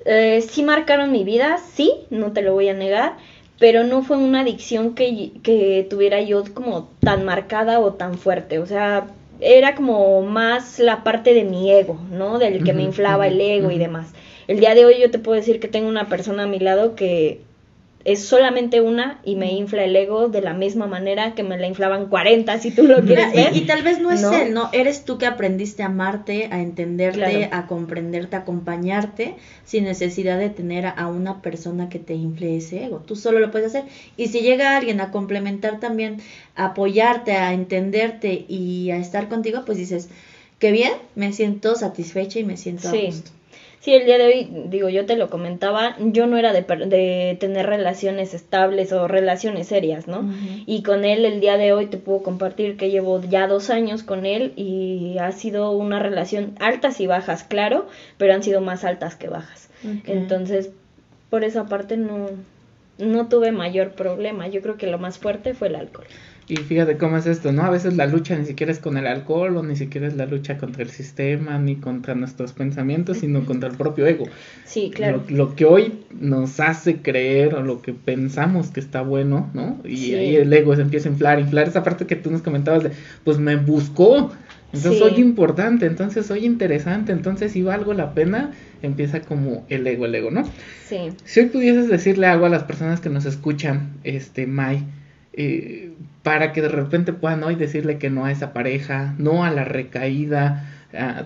eh, 0.05 0.43
sí 0.50 0.63
marcaron 0.63 1.12
mi 1.12 1.24
vida, 1.24 1.60
sí, 1.75 1.93
no 2.10 2.31
te 2.31 2.41
lo 2.41 2.53
voy 2.53 2.67
a 2.69 2.74
negar, 2.74 3.13
pero 3.60 3.84
no 3.84 4.01
fue 4.01 4.17
una 4.17 4.39
adicción 4.39 4.95
que, 4.95 5.34
que 5.43 5.86
tuviera 5.88 6.19
yo 6.22 6.45
como 6.55 6.89
tan 7.00 7.25
marcada 7.25 7.79
o 7.79 7.93
tan 7.93 8.17
fuerte. 8.17 8.57
O 8.57 8.65
sea, 8.65 9.05
era 9.39 9.75
como 9.75 10.24
más 10.24 10.79
la 10.79 11.03
parte 11.03 11.36
de 11.36 11.43
mi 11.43 11.72
ego, 11.72 12.00
¿no? 12.10 12.39
Del 12.39 12.63
que 12.63 12.74
me 12.74 12.81
inflaba 12.81 13.27
el 13.27 13.39
ego 13.39 13.69
y 13.69 13.77
demás. 13.77 14.15
El 14.48 14.60
día 14.60 14.75
de 14.75 14.86
hoy 14.86 14.96
yo 15.02 15.10
te 15.12 15.20
puedo 15.20 15.40
decir 15.40 15.60
que 15.60 15.68
tengo 15.68 15.88
una 15.90 16.08
persona 16.08 16.44
a 16.44 16.48
mi 16.48 16.60
lado 16.60 16.96
que 16.96 17.42
es 18.04 18.24
solamente 18.24 18.82
una 18.82 19.20
y 19.25 19.36
me 19.36 19.52
infla 19.54 19.84
el 19.84 19.96
ego 19.96 20.28
de 20.28 20.40
la 20.42 20.54
misma 20.54 20.86
manera 20.86 21.34
que 21.34 21.42
me 21.42 21.58
la 21.58 21.66
inflaban 21.66 22.06
40 22.06 22.60
si 22.60 22.70
tú 22.70 22.84
lo 22.84 23.02
quieres 23.04 23.34
ver. 23.34 23.56
y, 23.56 23.58
y 23.58 23.62
tal 23.62 23.82
vez 23.82 24.00
no 24.00 24.12
es 24.12 24.22
¿No? 24.22 24.32
él, 24.32 24.54
¿no? 24.54 24.70
Eres 24.74 25.06
tú 25.06 25.18
que 25.18 25.25
aprendiste 25.25 25.82
a 25.82 25.88
amarte, 25.88 26.50
a 26.52 26.62
entenderte, 26.62 27.18
Claro. 27.18 27.48
a 27.52 27.66
comprenderte, 27.66 28.36
a 28.36 28.40
acompañarte, 28.40 29.34
sin 29.66 29.86
necesidad 29.86 30.38
de 30.38 30.52
tener 30.52 30.86
a, 30.86 30.92
a 30.92 31.08
una 31.08 31.42
persona 31.42 31.90
que 31.90 31.98
te 31.98 32.14
infle 32.14 32.56
ese 32.58 32.84
ego. 32.86 33.00
Tú 33.00 33.16
solo 33.16 33.40
lo 33.40 33.50
puedes 33.50 33.70
hacer. 33.75 33.86
Y 34.18 34.28
si 34.28 34.42
llega 34.42 34.78
alguien 34.78 35.02
a 35.02 35.10
complementar 35.10 35.80
también, 35.80 36.18
a 36.56 36.66
apoyarte, 36.66 37.32
a 37.32 37.54
entenderte 37.54 38.46
y 38.48 38.92
a 38.92 38.98
estar 38.98 39.30
contigo, 39.30 39.64
pues 39.66 39.80
dices, 39.80 40.10
qué 40.60 40.72
bien, 40.72 40.92
me 41.16 41.34
siento 41.34 41.74
satisfecha 41.75 42.38
y 42.38 42.44
me 42.44 42.56
siento 42.56 42.92
Sí. 42.92 42.98
a 43.02 43.06
gusto. 43.08 43.32
Sí, 43.86 43.94
el 43.94 44.08
día 44.08 44.18
de 44.18 44.25
hoy, 44.25 44.50
digo, 44.70 44.89
yo 44.89 45.06
te 45.06 45.15
lo 45.15 45.30
comentaba, 45.30 45.96
yo 46.00 46.25
no 46.25 46.39
era 46.39 46.54
de, 46.54 46.63
de 46.63 47.38
tener 47.39 47.68
relaciones 47.68 48.34
estables 48.34 48.92
o 48.92 49.08
relaciones 49.08 49.68
serias, 49.68 50.08
¿no? 50.08 50.27
Y 50.65 50.82
con 50.82 51.06
él 51.06 51.24
el 51.24 51.39
día 51.39 51.56
de 51.58 51.72
hoy 51.72 51.86
te 51.86 51.98
puedo 51.98 52.24
compartir 52.24 52.77
que 52.77 52.89
llevo 52.89 53.22
ya 53.22 53.46
dos 53.46 53.70
años 53.70 54.01
con 54.01 54.25
él 54.25 54.54
y 54.56 55.20
ha 55.20 55.32
sido 55.34 55.70
una 55.70 56.00
relación 56.00 56.56
altas 56.60 57.00
y 57.00 57.06
bajas, 57.06 57.44
claro, 57.44 57.86
pero 58.18 58.34
han 58.34 58.42
sido 58.42 58.60
más 58.60 58.84
altas 58.84 59.15
que 59.15 59.27
bajas. 59.27 59.70
Entonces, 60.08 60.72
por 61.30 61.44
esa 61.44 61.68
parte 61.68 61.96
no, 61.96 62.30
no 62.98 63.27
tuve 63.30 63.51
mayor 63.51 63.92
problema. 63.92 64.48
Yo 64.48 64.63
creo 64.63 64.77
que 64.77 64.88
lo 64.88 64.98
más 64.98 65.20
fuerte 65.20 65.54
fue 65.54 65.68
el 65.68 65.75
alcohol. 65.75 66.08
Y 66.48 66.58
fíjate 66.58 66.98
cómo 66.98 67.18
es 67.18 67.25
esto, 67.25 67.52
¿no? 67.52 67.64
A 67.64 67.72
veces 67.72 67.96
la 67.98 68.06
lucha 68.06 68.38
ni 68.38 68.46
siquiera 68.46 68.72
es 68.72 68.78
con 68.78 68.98
el 68.98 69.08
alcohol 69.08 69.58
o 69.58 69.64
ni 69.64 69.75
siquiera 69.75 70.06
es 70.08 70.16
la 70.16 70.28
lucha 70.28 70.60
contra 70.60 70.84
el 70.84 70.90
sistema 70.90 71.58
ni 71.58 71.78
contra 71.78 72.14
nuestros 72.14 72.54
pensamientos, 72.54 73.18
sino 73.18 73.46
contra 73.46 73.68
el 73.70 73.75
propio 73.75 74.06
ego. 74.06 74.25
Sí, 74.64 74.92
claro. 74.94 75.24
Lo, 75.28 75.36
lo 75.48 75.56
que 75.56 75.66
hoy 75.66 75.94
nos 76.20 76.60
hace 76.60 76.98
creer 76.98 77.56
o 77.56 77.64
lo 77.64 77.82
que 77.82 77.94
pensamos 77.94 78.70
que 78.70 78.80
está 78.80 79.02
bueno, 79.02 79.50
¿no? 79.56 79.80
Y 79.86 79.98
Sí. 79.98 80.14
ahí 80.14 80.36
el 80.36 80.54
ego 80.54 80.75
se 80.75 80.84
empieza 80.84 81.10
a 81.10 81.14
inflar, 81.14 81.40
inflar 81.40 81.68
esa 81.68 81.82
parte 81.84 82.06
que 82.06 82.16
tú 82.16 82.30
nos 82.30 82.44
comentabas 82.44 82.84
de, 82.84 82.92
pues 83.24 83.40
me 83.40 83.56
buscó, 83.56 84.32
entonces 84.72 84.94
Sí. 84.94 85.00
soy 85.00 85.20
importante, 85.20 85.88
entonces 85.88 86.28
soy 86.28 86.46
interesante, 86.46 87.12
entonces 87.12 87.54
si 87.54 87.64
valgo 87.64 87.96
la 87.96 88.14
pena, 88.14 88.52
empieza 88.84 89.22
como 89.22 89.66
el 89.70 89.88
ego, 89.88 90.06
el 90.06 90.14
ego, 90.14 90.30
¿no? 90.30 90.44
Sí. 90.88 90.98
Si 91.24 91.40
hoy 91.40 91.48
pudieses 91.48 91.90
decirle 91.90 92.27
algo 92.27 92.46
a 92.46 92.50
las 92.50 92.64
personas 92.66 93.00
que 93.00 93.10
nos 93.10 93.25
escuchan, 93.25 93.94
este, 94.03 94.46
Mai, 94.46 94.84
eh, 95.34 95.92
para 96.25 96.53
que 96.53 96.64
de 96.64 96.70
repente 96.70 97.14
puedan 97.14 97.44
hoy 97.44 97.53
decirle 97.53 98.00
que 98.00 98.09
no 98.09 98.25
a 98.25 98.31
esa 98.31 98.51
pareja, 98.51 99.14
no 99.20 99.44
a 99.44 99.51
la 99.51 99.64
recaída, 99.64 100.68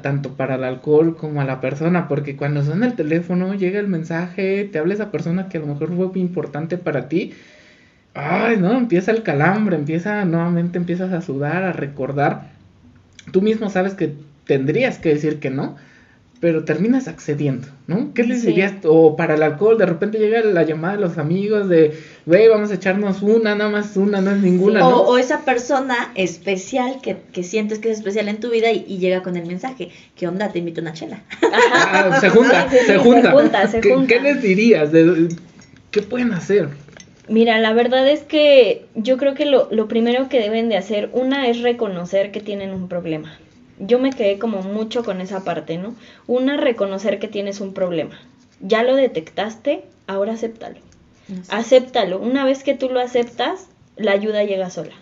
tanto 0.01 0.33
para 0.35 0.55
el 0.55 0.65
alcohol 0.65 1.15
como 1.15 1.39
a 1.39 1.45
la 1.45 1.61
persona, 1.61 2.09
porque 2.09 2.35
cuando 2.35 2.65
suena 2.65 2.85
el 2.85 2.95
teléfono, 2.95 3.53
llega 3.53 3.79
el 3.79 3.87
mensaje, 3.87 4.67
te 4.69 4.77
habla 4.77 4.95
esa 4.95 5.09
persona 5.09 5.47
que 5.47 5.57
a 5.57 5.61
lo 5.61 5.67
mejor 5.67 5.95
fue 5.95 6.07
muy 6.07 6.19
importante 6.19 6.77
para 6.77 7.07
ti, 7.07 7.31
ay, 8.13 8.57
no, 8.57 8.77
empieza 8.77 9.11
el 9.11 9.23
calambre, 9.23 9.77
empieza, 9.77 10.25
nuevamente 10.25 10.77
empiezas 10.77 11.13
a 11.13 11.21
sudar, 11.21 11.63
a 11.63 11.71
recordar, 11.71 12.49
tú 13.31 13.41
mismo 13.41 13.69
sabes 13.69 13.93
que 13.93 14.15
tendrías 14.43 14.97
que 14.97 15.13
decir 15.13 15.39
que 15.39 15.49
no, 15.49 15.77
pero 16.41 16.63
terminas 16.63 17.09
accediendo, 17.09 17.67
¿no? 17.87 18.13
¿Qué 18.13 18.23
les 18.23 18.41
Sí. 18.41 18.47
dirías? 18.47 18.73
O 18.85 19.17
para 19.17 19.35
el 19.35 19.43
alcohol, 19.43 19.77
de 19.77 19.85
repente 19.85 20.19
llega 20.19 20.41
la 20.41 20.63
llamada 20.63 20.95
de 20.95 21.01
los 21.01 21.17
amigos 21.17 21.67
de, 21.67 21.91
güey, 22.25 22.47
vamos 22.47 22.71
a 22.71 22.75
echarnos 22.75 23.21
una, 23.21 23.55
nada 23.55 23.69
más 23.69 23.97
una, 23.97 24.21
no 24.21 24.31
es 24.31 24.37
ninguna, 24.37 24.79
Sí. 24.79 24.85
¿no? 24.85 24.97
O, 25.01 25.11
o 25.13 25.17
esa 25.17 25.43
persona 25.43 26.11
especial 26.15 27.01
que, 27.03 27.17
que 27.33 27.43
sientes 27.43 27.79
que 27.79 27.91
es 27.91 27.97
especial 27.97 28.29
en 28.29 28.39
tu 28.39 28.49
vida 28.51 28.71
y, 28.71 28.85
y 28.87 28.99
llega 28.99 29.21
con 29.21 29.35
el 29.35 29.45
mensaje, 29.47 29.89
¿qué 30.15 30.27
onda? 30.29 30.49
Te 30.49 30.59
invito 30.59 30.79
a 30.79 30.83
una 30.83 30.93
chela. 30.93 31.23
Ah, 31.53 32.17
se 32.21 32.29
junta, 32.29 32.69
sí, 32.69 32.77
se 32.85 32.97
junta. 32.97 33.21
se 33.21 33.37
junta, 33.37 33.67
se 33.67 33.79
¿Qué, 33.81 33.93
junta. 33.93 34.07
qué 34.07 34.21
les 34.21 34.41
dirías? 34.41 34.91
De, 34.93 35.27
¿Qué 35.91 36.01
pueden 36.01 36.31
hacer? 36.31 36.69
Mira, 37.27 37.59
la 37.59 37.73
verdad 37.73 38.07
es 38.09 38.21
que 38.21 38.85
yo 38.95 39.17
creo 39.17 39.33
que 39.35 39.45
lo, 39.45 39.67
lo 39.71 39.87
primero 39.87 40.29
que 40.29 40.39
deben 40.39 40.69
de 40.69 40.77
hacer, 40.77 41.09
una 41.13 41.47
es 41.47 41.61
reconocer 41.61 42.31
que 42.31 42.39
tienen 42.39 42.71
un 42.71 42.87
problema. 42.87 43.37
Yo 43.79 43.99
me 43.99 44.11
quedé 44.11 44.37
como 44.37 44.61
mucho 44.61 45.03
con 45.03 45.21
esa 45.21 45.43
parte, 45.43 45.77
¿no? 45.77 45.95
Una, 46.27 46.57
reconocer 46.57 47.19
que 47.19 47.27
tienes 47.27 47.61
un 47.61 47.73
problema. 47.73 48.19
Ya 48.59 48.83
lo 48.83 48.95
detectaste, 48.95 49.85
ahora 50.05 50.33
acéptalo. 50.33 50.79
Acéptalo. 51.49 52.19
Una 52.19 52.43
vez 52.43 52.63
que 52.63 52.75
tú 52.75 52.89
lo 52.89 52.99
aceptas, 52.99 53.67
la 53.95 54.11
ayuda 54.11 54.43
llega 54.43 54.69
sola. 54.69 54.95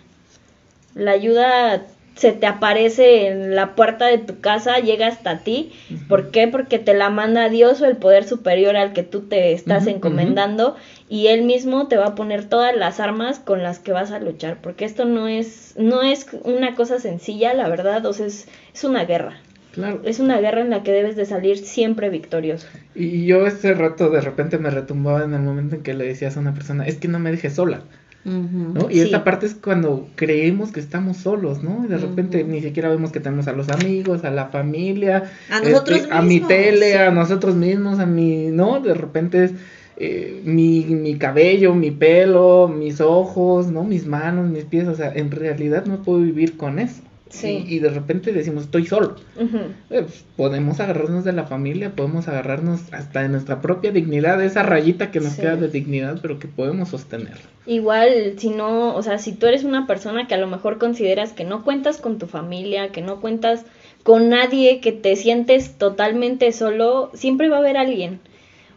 La 0.94 1.12
ayuda 1.12 1.86
se 2.18 2.32
te 2.32 2.46
aparece 2.46 3.28
en 3.28 3.54
la 3.54 3.76
puerta 3.76 4.06
de 4.06 4.18
tu 4.18 4.40
casa, 4.40 4.78
llega 4.78 5.06
hasta 5.06 5.38
ti. 5.38 5.70
¿Por 6.08 6.32
qué? 6.32 6.48
Porque 6.48 6.80
te 6.80 6.92
la 6.92 7.10
manda 7.10 7.48
Dios 7.48 7.80
o 7.80 7.86
el 7.86 7.96
poder 7.96 8.24
superior 8.24 8.76
al 8.76 8.92
que 8.92 9.04
tú 9.04 9.20
te 9.20 9.52
estás 9.52 9.86
encomendando 9.86 10.74
y 11.08 11.28
él 11.28 11.42
mismo 11.42 11.86
te 11.86 11.96
va 11.96 12.06
a 12.06 12.14
poner 12.16 12.44
todas 12.46 12.74
las 12.76 12.98
armas 12.98 13.38
con 13.38 13.62
las 13.62 13.78
que 13.78 13.92
vas 13.92 14.10
a 14.10 14.18
luchar, 14.18 14.58
porque 14.60 14.84
esto 14.84 15.04
no 15.04 15.28
es 15.28 15.74
no 15.78 16.02
es 16.02 16.26
una 16.42 16.74
cosa 16.74 16.98
sencilla, 16.98 17.54
la 17.54 17.68
verdad, 17.68 18.04
o 18.04 18.12
sea, 18.12 18.26
es, 18.26 18.48
es 18.74 18.82
una 18.82 19.04
guerra. 19.04 19.36
Claro. 19.70 20.00
Es 20.02 20.18
una 20.18 20.40
guerra 20.40 20.62
en 20.62 20.70
la 20.70 20.82
que 20.82 20.90
debes 20.90 21.14
de 21.14 21.24
salir 21.24 21.58
siempre 21.58 22.10
victorioso. 22.10 22.66
Y 22.96 23.26
yo 23.26 23.46
este 23.46 23.74
rato 23.74 24.10
de 24.10 24.20
repente 24.20 24.58
me 24.58 24.70
retumbaba 24.70 25.22
en 25.22 25.34
el 25.34 25.42
momento 25.42 25.76
en 25.76 25.84
que 25.84 25.94
le 25.94 26.04
decías 26.04 26.36
a 26.36 26.40
una 26.40 26.52
persona, 26.52 26.84
es 26.84 26.96
que 26.96 27.06
no 27.06 27.20
me 27.20 27.30
dejes 27.30 27.54
sola, 27.54 27.82
¿no? 28.24 28.90
Y 28.90 28.94
Sí. 28.94 29.00
esta 29.00 29.24
parte 29.24 29.46
es 29.46 29.54
cuando 29.54 30.08
creemos 30.16 30.70
que 30.72 30.80
estamos 30.80 31.16
solos, 31.18 31.62
¿no? 31.62 31.84
Y 31.84 31.88
de 31.88 31.96
repente 31.98 32.44
ni 32.44 32.60
siquiera 32.60 32.88
vemos 32.90 33.10
que 33.12 33.20
tenemos 33.20 33.48
a 33.48 33.52
los 33.52 33.68
amigos, 33.70 34.24
a 34.24 34.30
la 34.30 34.46
familia, 34.48 35.24
A 35.50 35.60
nosotros 35.60 36.00
este, 36.00 36.12
a 36.12 36.20
mi 36.22 36.28
mismos, 36.34 36.48
tele, 36.48 36.92
sí. 36.92 36.98
a 36.98 37.10
nosotros 37.10 37.54
mismos, 37.54 37.98
a 38.00 38.06
mi, 38.06 38.46
¿no? 38.50 38.80
De 38.80 38.94
repente 38.94 39.44
es 39.44 39.52
eh, 39.96 40.42
mi, 40.44 40.84
mi 40.84 41.16
cabello, 41.16 41.74
mi 41.74 41.90
pelo, 41.90 42.68
mis 42.68 43.00
ojos, 43.00 43.68
¿no? 43.68 43.84
Mis 43.84 44.06
manos, 44.06 44.48
mis 44.50 44.64
pies, 44.64 44.86
o 44.88 44.94
sea, 44.94 45.12
en 45.14 45.30
realidad 45.30 45.86
no 45.86 46.02
puedo 46.02 46.20
vivir 46.20 46.56
con 46.56 46.78
eso. 46.78 47.02
Sí. 47.30 47.64
Y, 47.68 47.74
y 47.76 47.78
de 47.80 47.90
repente 47.90 48.32
decimos, 48.32 48.64
estoy 48.64 48.86
solo. 48.86 49.16
Eh, 49.38 49.46
pues, 49.88 50.24
podemos 50.36 50.80
agarrarnos 50.80 51.24
de 51.24 51.32
la 51.32 51.44
familia, 51.44 51.94
podemos 51.94 52.28
agarrarnos 52.28 52.92
hasta 52.92 53.22
de 53.22 53.28
nuestra 53.28 53.60
propia 53.60 53.90
dignidad, 53.92 54.38
de 54.38 54.46
esa 54.46 54.62
rayita 54.62 55.10
que 55.10 55.20
nos 55.20 55.32
Sí. 55.32 55.42
queda 55.42 55.56
de 55.56 55.68
dignidad, 55.68 56.18
pero 56.22 56.38
que 56.38 56.48
podemos 56.48 56.88
sostener. 56.88 57.36
Igual, 57.66 58.34
si 58.38 58.50
no, 58.50 58.94
o 58.94 59.02
sea, 59.02 59.18
si 59.18 59.32
tú 59.32 59.46
eres 59.46 59.64
una 59.64 59.86
persona 59.86 60.26
que 60.26 60.34
a 60.34 60.38
lo 60.38 60.46
mejor 60.46 60.78
consideras 60.78 61.32
que 61.32 61.44
no 61.44 61.64
cuentas 61.64 61.98
con 61.98 62.18
tu 62.18 62.26
familia, 62.26 62.90
que 62.92 63.02
no 63.02 63.20
cuentas 63.20 63.64
con 64.02 64.30
nadie, 64.30 64.80
que 64.80 64.92
te 64.92 65.16
sientes 65.16 65.76
totalmente 65.76 66.50
solo, 66.52 67.10
siempre 67.12 67.48
va 67.50 67.56
a 67.56 67.60
haber 67.60 67.76
alguien. 67.76 68.20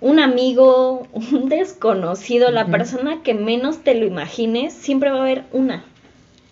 Un 0.02 0.20
amigo, 0.20 1.08
un 1.14 1.48
desconocido, 1.48 2.52
la 2.52 2.66
persona 2.68 3.22
que 3.24 3.34
menos 3.34 3.84
te 3.84 3.96
lo 3.96 4.06
imagines, 4.06 4.74
siempre 4.74 5.10
va 5.12 5.20
a 5.20 5.22
haber 5.22 5.44
una. 5.54 5.86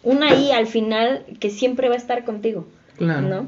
Una 0.03 0.29
ahí 0.29 0.51
al 0.51 0.67
final 0.67 1.25
que 1.39 1.49
siempre 1.49 1.89
va 1.89 1.95
a 1.95 1.97
estar 1.97 2.23
contigo, 2.25 2.65
Claro. 2.97 3.21
¿no? 3.27 3.47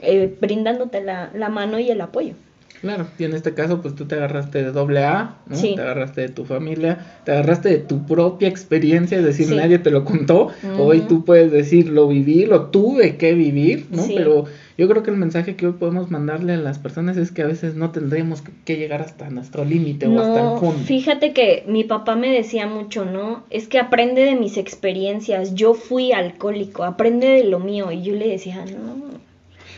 Eh, 0.00 0.36
brindándote 0.40 1.02
la, 1.02 1.30
la 1.34 1.48
mano 1.48 1.78
y 1.78 1.90
el 1.90 2.00
apoyo. 2.00 2.34
Claro, 2.80 3.06
y 3.18 3.24
en 3.24 3.34
este 3.34 3.54
caso, 3.54 3.82
pues 3.82 3.94
tú 3.96 4.04
te 4.06 4.14
agarraste 4.14 4.62
de 4.62 4.70
doble 4.72 5.04
A, 5.04 5.36
¿no? 5.46 5.56
Sí. 5.56 5.74
Te 5.74 5.82
agarraste 5.82 6.20
de 6.20 6.28
tu 6.28 6.44
familia, 6.44 7.20
te 7.24 7.32
agarraste 7.32 7.68
de 7.70 7.78
tu 7.78 8.06
propia 8.06 8.48
experiencia, 8.48 9.18
es 9.18 9.24
decir, 9.24 9.46
Sí. 9.46 9.56
nadie 9.56 9.78
te 9.80 9.90
lo 9.90 10.04
contó. 10.04 10.48
Hoy 10.78 11.00
tú 11.08 11.24
puedes 11.24 11.50
decir, 11.50 11.88
lo 11.88 12.06
viví, 12.08 12.46
lo 12.46 12.66
tuve 12.66 13.16
que 13.16 13.34
vivir, 13.34 13.86
¿no? 13.90 14.02
Sí. 14.02 14.14
Pero 14.16 14.44
yo 14.76 14.88
creo 14.88 15.02
que 15.02 15.10
el 15.10 15.16
mensaje 15.16 15.56
que 15.56 15.66
hoy 15.66 15.72
podemos 15.72 16.10
mandarle 16.12 16.52
a 16.52 16.56
las 16.56 16.78
personas 16.78 17.16
es 17.16 17.32
que 17.32 17.42
a 17.42 17.46
veces 17.46 17.74
no 17.74 17.90
tendremos 17.90 18.42
que- 18.42 18.76
llegar 18.76 19.02
hasta 19.02 19.28
nuestro 19.30 19.64
límite 19.64 20.06
o 20.06 20.20
hasta 20.20 20.52
el 20.54 20.58
fondo. 20.60 20.84
fíjate 20.84 21.32
que 21.32 21.64
mi 21.66 21.82
papá 21.82 22.14
me 22.14 22.30
decía 22.30 22.68
mucho, 22.68 23.04
¿no? 23.04 23.42
Es 23.50 23.66
que 23.66 23.80
aprende 23.80 24.22
de 24.24 24.36
mis 24.36 24.56
experiencias. 24.56 25.54
Yo 25.56 25.74
fui 25.74 26.12
alcohólico, 26.12 26.84
aprende 26.84 27.26
de 27.26 27.42
lo 27.44 27.58
mío. 27.58 27.90
Y 27.90 28.02
yo 28.02 28.14
le 28.14 28.28
decía, 28.28 28.64
no, 28.66 29.08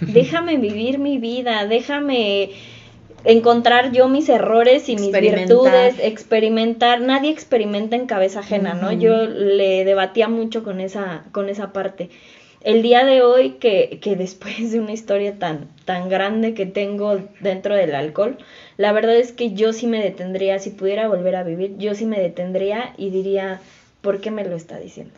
déjame 0.12 0.58
vivir 0.58 0.98
mi 0.98 1.16
vida, 1.18 1.66
déjame 1.66 2.50
encontrar 3.24 3.92
yo 3.92 4.08
mis 4.08 4.28
errores 4.28 4.88
y 4.88 4.96
mis 4.96 5.12
virtudes, 5.12 5.96
experimentar. 6.00 7.00
Nadie 7.00 7.30
experimenta 7.30 7.96
en 7.96 8.06
cabeza 8.06 8.40
ajena, 8.40 8.74
¿no? 8.74 8.92
Yo 8.92 9.26
le 9.26 9.84
debatía 9.84 10.28
mucho 10.28 10.62
con 10.62 10.80
esa, 10.80 11.24
con 11.32 11.48
esa 11.48 11.72
parte. 11.72 12.10
El 12.62 12.82
día 12.82 13.04
de 13.04 13.22
hoy, 13.22 13.52
que, 13.52 13.98
que 14.02 14.16
después 14.16 14.72
de 14.72 14.80
una 14.80 14.92
historia 14.92 15.38
tan, 15.38 15.68
tan 15.84 16.08
grande 16.08 16.54
que 16.54 16.66
tengo 16.66 17.20
dentro 17.40 17.74
del 17.74 17.94
alcohol, 17.94 18.38
la 18.76 18.92
verdad 18.92 19.16
es 19.16 19.32
que 19.32 19.52
yo 19.52 19.72
sí 19.72 19.86
me 19.86 20.02
detendría, 20.02 20.58
si 20.58 20.70
pudiera 20.70 21.08
volver 21.08 21.36
a 21.36 21.42
vivir, 21.42 21.76
yo 21.78 21.94
sí 21.94 22.06
me 22.06 22.20
detendría 22.20 22.94
y 22.96 23.10
diría, 23.10 23.60
¿por 24.00 24.20
qué 24.20 24.30
me 24.30 24.44
lo 24.44 24.56
está 24.56 24.78
diciendo? 24.78 25.14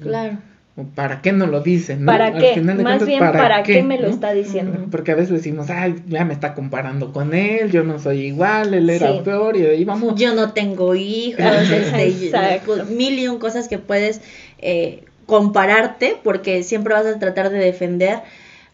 Claro. 0.00 0.38
O 0.76 0.82
¿Para 0.82 1.22
qué 1.22 1.30
no 1.32 1.46
lo 1.46 1.60
dice? 1.60 1.96
¿no? 1.96 2.06
¿Para 2.06 2.26
Al 2.26 2.38
qué? 2.38 2.54
final 2.54 2.76
de 2.76 2.82
Más 2.82 2.92
cuentas, 2.98 3.06
bien, 3.06 3.20
¿para 3.20 3.62
qué 3.62 3.82
me 3.84 3.96
lo 4.00 4.08
está 4.08 4.32
diciendo? 4.32 4.86
Porque 4.90 5.12
a 5.12 5.14
veces 5.14 5.30
decimos, 5.30 5.70
ay, 5.70 5.94
ya 6.08 6.24
me 6.24 6.32
está 6.34 6.54
comparando 6.54 7.12
con 7.12 7.32
él, 7.32 7.70
yo 7.70 7.84
no 7.84 8.00
soy 8.00 8.22
igual, 8.22 8.74
él 8.74 8.90
era 8.90 9.12
Sí. 9.12 9.20
peor, 9.24 9.56
y 9.56 9.64
ahí 9.66 9.84
vamos. 9.84 10.16
Yo 10.16 10.34
no 10.34 10.52
tengo 10.52 10.96
hijos, 10.96 11.44
este, 11.70 12.08
Exacto. 12.08 12.86
mil 12.86 13.16
y 13.20 13.28
un 13.28 13.38
cosas 13.38 13.68
que 13.68 13.78
puedes 13.78 14.20
eh, 14.58 15.04
compararte 15.26 16.16
porque 16.24 16.64
siempre 16.64 16.92
vas 16.94 17.06
a 17.06 17.18
tratar 17.20 17.50
de 17.50 17.58
defender 17.58 18.20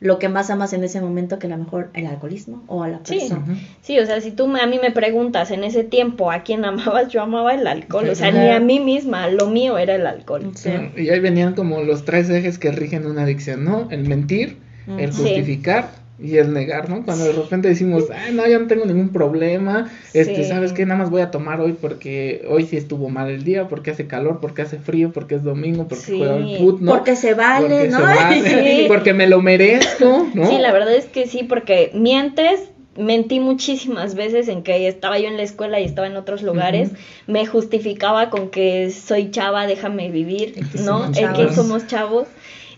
lo 0.01 0.19
que 0.19 0.31
más 0.31 0.49
amas 0.49 0.73
en 0.73 0.83
ese 0.83 1.01
momento 1.03 1.39
que 1.39 1.47
a 1.47 1.51
lo 1.51 1.59
mejor 1.59 1.91
el 1.93 2.07
alcoholismo 2.07 2.65
o 2.69 2.83
a 2.83 2.89
la 2.89 3.01
Sí. 3.05 3.19
persona. 3.19 3.43
Ujú. 3.43 3.53
Sí, 3.83 3.99
o 3.99 4.07
sea, 4.07 4.21
si 4.23 4.31
tú 4.31 4.47
me- 4.49 4.61
a 4.61 4.67
mí 4.67 4.79
me 4.81 4.91
preguntas 4.91 5.51
en 5.51 5.63
ese 5.63 5.85
tiempo 5.85 6.31
a 6.31 6.43
quién 6.43 6.65
amabas, 6.65 7.09
yo 7.09 7.21
amaba 7.23 7.53
el 7.55 7.67
alcohol, 7.67 8.09
o 8.09 8.15
sea, 8.15 8.31
ni 8.33 8.49
a 8.49 8.61
mí 8.61 8.81
misma, 8.81 9.29
lo 9.29 9.47
mío 9.49 9.77
era 9.77 9.95
el 9.97 10.07
alcohol. 10.07 10.53
Sí. 10.55 10.71
Y 10.97 11.11
ahí 11.11 11.21
venían 11.21 11.55
como 11.55 11.83
los 11.83 12.07
tres 12.07 12.31
ejes 12.31 12.59
que 12.59 12.73
rigen 12.73 13.05
una 13.07 13.25
adicción, 13.25 13.63
¿no? 13.65 13.89
El 13.91 14.09
mentir, 14.09 14.57
el 14.99 15.13
justificar 15.13 15.91
y 16.23 16.37
el 16.37 16.53
negar, 16.53 16.89
¿no? 16.91 17.05
Cuando 17.05 17.25
de 17.25 17.33
repente 17.33 17.69
decimos, 17.69 18.05
ay, 18.15 18.35
no, 18.35 18.47
ya 18.47 18.59
no 18.59 18.67
tengo 18.67 18.85
ningún 18.85 19.09
problema, 19.11 19.91
este, 20.13 20.37
Sí. 20.37 20.45
¿sabes 20.45 20.73
qué? 20.73 20.85
Nada 20.85 20.99
más 20.99 21.11
voy 21.11 21.23
a 21.23 21.31
tomar 21.31 21.61
hoy 21.61 21.73
porque 21.81 22.45
hoy 22.49 22.67
sí 22.67 22.77
estuvo 22.77 23.09
mal 23.09 23.31
el 23.31 23.43
día, 23.45 23.69
porque 23.69 23.91
hace 23.91 24.07
calor, 24.07 24.39
porque 24.41 24.63
hace 24.63 24.79
frío, 24.79 25.13
porque 25.13 25.37
es 25.37 25.43
domingo, 25.43 25.89
porque 25.89 26.05
Sí. 26.05 26.19
juega 26.19 26.37
el 26.37 26.59
fut, 26.59 26.81
¿no? 26.81 26.93
Porque 26.93 27.17
se 27.17 27.35
vale, 27.35 27.69
Porque 27.69 27.89
¿no? 27.89 27.97
se 27.99 28.03
vale, 28.05 28.43
Sí. 28.81 28.85
porque 28.89 29.15
me 29.15 29.27
lo 29.29 29.41
merezco, 29.41 30.27
¿no? 30.35 30.47
Sí, 30.49 30.59
la 30.59 30.73
verdad 30.73 30.95
es 30.95 31.07
que 31.07 31.27
sí, 31.27 31.45
porque 31.45 31.91
mientes, 31.95 32.61
mentí 32.99 33.41
muchísimas 33.41 34.15
veces 34.15 34.49
en 34.49 34.63
que 34.63 34.89
estaba 34.89 35.19
yo 35.19 35.29
en 35.29 35.37
la 35.39 35.43
escuela 35.45 35.81
y 35.81 35.85
estaba 35.85 36.07
en 36.07 36.17
otros 36.17 36.43
lugares, 36.43 36.91
me 37.27 37.47
justificaba 37.47 38.29
con 38.29 38.51
que 38.51 38.91
soy 38.91 39.31
chava, 39.31 39.67
déjame 39.67 40.11
vivir, 40.11 40.55
¿no? 40.85 41.07
El 41.07 41.33
que 41.33 41.55
somos 41.55 41.87
chavos. 41.87 42.27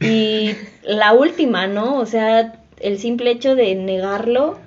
Y 0.01 0.51
la 0.85 1.13
última, 1.13 1.67
¿no? 1.67 1.97
O 1.99 2.07
sea, 2.07 2.55
el 2.83 2.99
simple 2.99 3.31
hecho 3.31 3.55
de 3.55 3.75
negarlo 3.75 4.59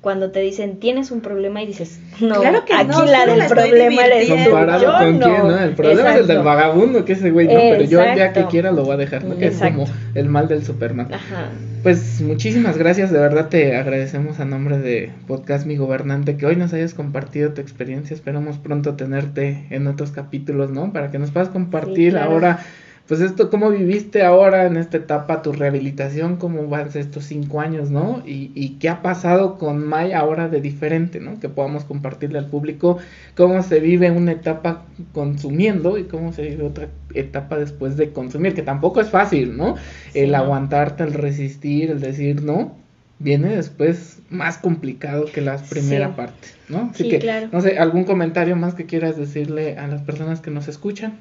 cuando 0.00 0.30
te 0.30 0.40
dicen 0.40 0.80
tienes 0.80 1.10
un 1.10 1.20
problema 1.20 1.62
y 1.62 1.66
dices, 1.66 2.00
no, 2.20 2.40
Claro 2.40 2.64
que 2.64 2.72
aquí 2.72 2.88
no, 2.88 3.04
la 3.04 3.26
del 3.26 3.46
problema 3.46 4.04
eres. 4.06 4.30
Comparado 4.30 4.82
yo 4.82 4.92
con 4.92 5.18
no. 5.18 5.26
quién, 5.26 5.48
¿no? 5.48 5.58
El 5.58 5.74
problema 5.74 6.14
es 6.14 6.20
el 6.20 6.26
del 6.26 6.42
vagabundo, 6.42 7.04
que 7.04 7.12
ese 7.12 7.30
güey 7.30 7.46
no, 7.46 7.54
pero 7.54 7.84
yo 7.84 8.02
el 8.02 8.14
día 8.14 8.32
que 8.32 8.44
quiera 8.46 8.72
lo 8.72 8.84
voy 8.84 8.94
a 8.94 8.96
dejar, 8.96 9.24
¿no? 9.24 9.36
Que 9.36 9.48
es 9.48 9.58
como 9.58 9.84
el 10.14 10.28
mal 10.28 10.48
del 10.48 10.64
Superman. 10.64 11.12
Ajá. 11.12 11.50
Pues 11.82 12.20
muchísimas 12.20 12.76
gracias, 12.76 13.10
de 13.10 13.18
verdad 13.18 13.48
te 13.48 13.74
agradecemos 13.76 14.38
a 14.38 14.44
nombre 14.44 14.78
de 14.78 15.10
Podcast 15.26 15.66
Mi 15.66 15.76
Gobernante 15.76 16.36
que 16.36 16.44
hoy 16.44 16.56
nos 16.56 16.74
hayas 16.74 16.92
compartido 16.92 17.52
tu 17.52 17.62
experiencia. 17.62 18.14
Esperamos 18.14 18.58
pronto 18.58 18.94
tenerte 18.94 19.66
en 19.70 19.86
otros 19.86 20.10
capítulos, 20.10 20.70
¿no? 20.70 20.92
Para 20.92 21.10
que 21.10 21.18
nos 21.18 21.30
puedas 21.30 21.48
compartir 21.48 22.12
claro. 22.12 22.32
ahora, 22.32 22.66
pues 23.10 23.22
esto, 23.22 23.50
cómo 23.50 23.70
viviste 23.70 24.22
ahora 24.22 24.66
en 24.66 24.76
esta 24.76 24.98
etapa 24.98 25.42
tu 25.42 25.50
rehabilitación, 25.50 26.36
cómo 26.36 26.68
van 26.68 26.90
estos 26.94 27.24
cinco 27.24 27.60
años, 27.60 27.90
¿no? 27.90 28.22
Y, 28.24 28.52
y 28.54 28.76
qué 28.78 28.88
ha 28.88 29.02
pasado 29.02 29.58
con 29.58 29.84
May 29.84 30.12
ahora 30.12 30.48
de 30.48 30.60
diferente, 30.60 31.18
¿no? 31.18 31.40
Que 31.40 31.48
podamos 31.48 31.82
compartirle 31.82 32.38
al 32.38 32.46
público 32.46 32.98
cómo 33.34 33.64
se 33.64 33.80
vive 33.80 34.12
una 34.12 34.30
etapa 34.30 34.84
consumiendo 35.12 35.98
y 35.98 36.04
cómo 36.04 36.32
se 36.32 36.42
vive 36.42 36.62
otra 36.62 36.86
etapa 37.12 37.58
después 37.58 37.96
de 37.96 38.12
consumir, 38.12 38.54
que 38.54 38.62
tampoco 38.62 39.00
es 39.00 39.08
fácil, 39.10 39.56
¿no? 39.56 39.74
Sí, 40.12 40.20
el 40.20 40.30
no. 40.30 40.38
aguantarte, 40.38 41.02
el 41.02 41.12
resistir, 41.12 41.90
el 41.90 41.98
decir 42.00 42.42
no, 42.44 42.76
viene 43.18 43.48
después 43.56 44.20
más 44.30 44.56
complicado 44.58 45.24
que 45.24 45.40
la 45.40 45.56
primera 45.56 46.06
Sí. 46.10 46.14
parte, 46.16 46.48
¿no? 46.68 46.90
Así 46.94 47.02
Sí, 47.02 47.08
que, 47.10 47.18
claro. 47.18 47.48
no 47.50 47.60
sé, 47.60 47.76
algún 47.76 48.04
comentario 48.04 48.54
más 48.54 48.74
que 48.74 48.86
quieras 48.86 49.16
decirle 49.16 49.78
a 49.78 49.88
las 49.88 50.00
personas 50.02 50.40
que 50.40 50.52
nos 50.52 50.68
escuchan. 50.68 51.14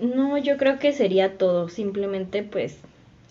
No, 0.00 0.36
yo 0.38 0.56
creo 0.56 0.78
que 0.78 0.92
sería 0.92 1.38
todo, 1.38 1.68
simplemente 1.68 2.42
pues 2.42 2.76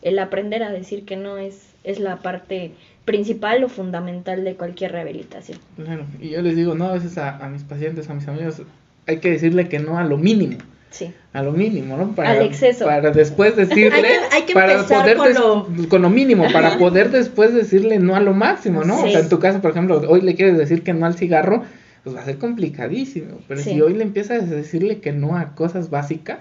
el 0.01 0.19
aprender 0.19 0.63
a 0.63 0.71
decir 0.71 1.05
que 1.05 1.15
no 1.15 1.37
es, 1.37 1.61
es 1.83 1.99
la 1.99 2.17
parte 2.17 2.71
principal 3.05 3.63
o 3.63 3.69
fundamental 3.69 4.43
de 4.43 4.55
cualquier 4.55 4.91
rehabilitación. 4.91 5.59
Claro, 5.75 6.05
y 6.19 6.29
yo 6.29 6.41
les 6.41 6.55
digo, 6.55 6.73
no, 6.75 6.85
a 6.85 6.93
veces 6.93 7.17
a, 7.17 7.37
a 7.37 7.49
mis 7.49 7.63
pacientes, 7.63 8.09
a 8.09 8.13
mis 8.15 8.27
amigos, 8.27 8.61
hay 9.07 9.17
que 9.19 9.29
decirle 9.31 9.69
que 9.69 9.79
no 9.79 9.97
a 9.99 10.03
lo 10.03 10.17
mínimo. 10.17 10.57
Sí. 10.89 11.11
A 11.33 11.43
lo 11.43 11.51
mínimo, 11.51 11.97
¿no? 11.97 12.15
Para, 12.15 12.31
Al 12.31 12.41
exceso. 12.43 12.85
Para 12.85 13.11
después 13.11 13.55
decirle. 13.57 13.91
Hay 13.97 14.01
que- 14.01 14.35
hay 14.35 14.41
que 14.43 14.53
para 14.53 14.73
empezar 14.73 15.01
poder 15.01 15.17
con 15.17 15.33
lo- 15.33 15.89
con 15.89 16.01
lo 16.01 16.09
mínimo, 16.09 16.45
para 16.53 16.77
poder 16.77 17.11
después 17.11 17.53
decirle 17.53 17.99
no 17.99 18.15
a 18.15 18.21
lo 18.21 18.33
máximo, 18.33 18.83
¿no? 18.85 19.03
O 19.03 19.07
sea, 19.07 19.19
en 19.19 19.27
tu 19.29 19.37
caso, 19.39 19.61
por 19.61 19.71
ejemplo, 19.71 20.01
hoy 20.07 20.21
le 20.21 20.35
quieres 20.35 20.57
decir 20.57 20.83
que 20.83 20.93
no 20.93 21.05
al 21.05 21.15
cigarro, 21.15 21.63
pues 22.03 22.15
va 22.15 22.21
a 22.21 22.25
ser 22.25 22.37
complicadísimo. 22.37 23.39
Pero 23.47 23.59
Sí. 23.61 23.71
si 23.71 23.81
hoy 23.81 23.93
le 23.93 24.03
empiezas 24.03 24.43
a 24.43 24.45
decirle 24.45 24.99
que 25.01 25.11
no 25.11 25.35
a 25.37 25.53
cosas 25.53 25.89
básicas, 25.89 26.39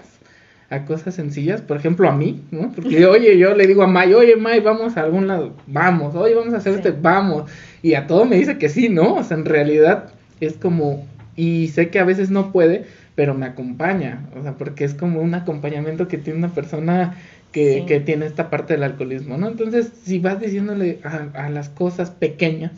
a 0.69 0.85
cosas 0.85 1.13
sencillas, 1.15 1.61
por 1.61 1.77
ejemplo, 1.77 2.09
a 2.09 2.15
mí, 2.15 2.41
¿no? 2.51 2.71
Porque, 2.71 3.05
oye, 3.05 3.37
yo 3.37 3.53
le 3.55 3.67
digo 3.67 3.83
a 3.83 3.87
May, 3.87 4.13
oye, 4.13 4.35
May, 4.35 4.59
vamos 4.61 4.97
a 4.97 5.01
algún 5.01 5.27
lado, 5.27 5.53
vamos, 5.67 6.15
oye, 6.15 6.33
vamos 6.33 6.53
a 6.53 6.57
hacer 6.57 6.73
Sí. 6.73 6.79
este, 6.79 6.91
vamos. 6.91 7.49
Y 7.83 7.93
a 7.93 8.07
todo 8.07 8.25
me 8.25 8.35
dice 8.37 8.57
que 8.57 8.69
sí, 8.69 8.89
¿no? 8.89 9.15
O 9.15 9.23
sea, 9.23 9.37
en 9.37 9.45
realidad 9.45 10.09
es 10.41 10.53
como, 10.53 11.05
y 11.35 11.67
sé 11.67 11.89
que 11.89 11.99
a 11.99 12.03
veces 12.03 12.31
no 12.31 12.51
puede, 12.51 12.85
pero 13.13 13.33
me 13.35 13.45
acompaña, 13.45 14.25
o 14.37 14.41
sea, 14.41 14.53
porque 14.53 14.83
es 14.85 14.93
como 14.95 15.21
un 15.21 15.35
acompañamiento 15.35 16.07
que 16.07 16.17
tiene 16.17 16.39
una 16.39 16.49
persona 16.53 17.15
que, 17.51 17.79
Sí. 17.81 17.85
que 17.85 17.99
tiene 18.01 18.25
esta 18.25 18.49
parte 18.49 18.73
del 18.73 18.83
alcoholismo, 18.83 19.37
¿no? 19.37 19.47
Entonces, 19.47 19.91
si 20.03 20.19
vas 20.19 20.41
diciéndole 20.41 20.99
a, 21.03 21.45
a 21.45 21.49
las 21.49 21.69
cosas 21.69 22.09
pequeñas 22.11 22.71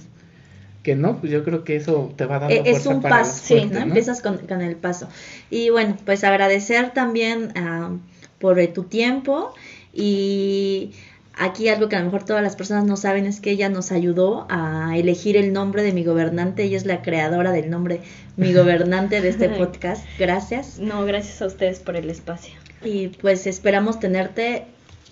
que 0.87 0.95
no, 0.95 1.19
pues 1.19 1.33
yo 1.33 1.43
creo 1.43 1.65
que 1.65 1.75
eso 1.75 2.13
te 2.15 2.25
va 2.25 2.39
dando 2.39 2.55
Eh, 2.55 2.61
es 2.63 2.83
fuerza 2.83 2.89
un 2.91 3.01
para 3.01 3.17
paso, 3.17 3.41
sí, 3.43 3.55
fuertes, 3.55 3.71
¿no? 3.71 3.79
¿no? 3.79 3.85
Empiezas 3.87 4.21
con, 4.21 4.37
con 4.37 4.61
el 4.61 4.77
paso. 4.77 5.09
Y 5.49 5.69
bueno, 5.69 5.97
pues 6.05 6.23
agradecer 6.23 6.93
también 6.93 7.51
ah, 7.57 7.91
por 8.39 8.57
eh, 8.57 8.69
tu 8.69 8.83
tiempo 8.83 9.53
y 9.93 10.91
aquí 11.37 11.67
algo 11.67 11.89
que 11.89 11.97
a 11.97 11.99
lo 11.99 12.05
mejor 12.05 12.23
todas 12.23 12.41
las 12.41 12.55
personas 12.55 12.85
no 12.85 12.95
saben 12.95 13.25
es 13.25 13.41
que 13.41 13.51
ella 13.51 13.67
nos 13.67 13.91
ayudó 13.91 14.47
a 14.49 14.93
elegir 14.95 15.35
el 15.35 15.51
nombre 15.51 15.83
de 15.83 15.91
mi 15.91 16.05
gobernante, 16.05 16.63
ella 16.63 16.77
es 16.77 16.85
la 16.85 17.01
creadora 17.01 17.51
del 17.51 17.69
nombre 17.69 17.99
mi 18.37 18.53
gobernante 18.53 19.19
de 19.19 19.27
este 19.27 19.49
podcast. 19.59 20.05
Gracias. 20.17 20.79
No, 20.79 21.03
gracias 21.03 21.41
a 21.41 21.47
ustedes 21.47 21.79
por 21.81 21.97
el 21.97 22.09
espacio. 22.09 22.53
Y 22.81 23.09
pues 23.09 23.45
esperamos 23.45 23.99
tenerte 23.99 24.63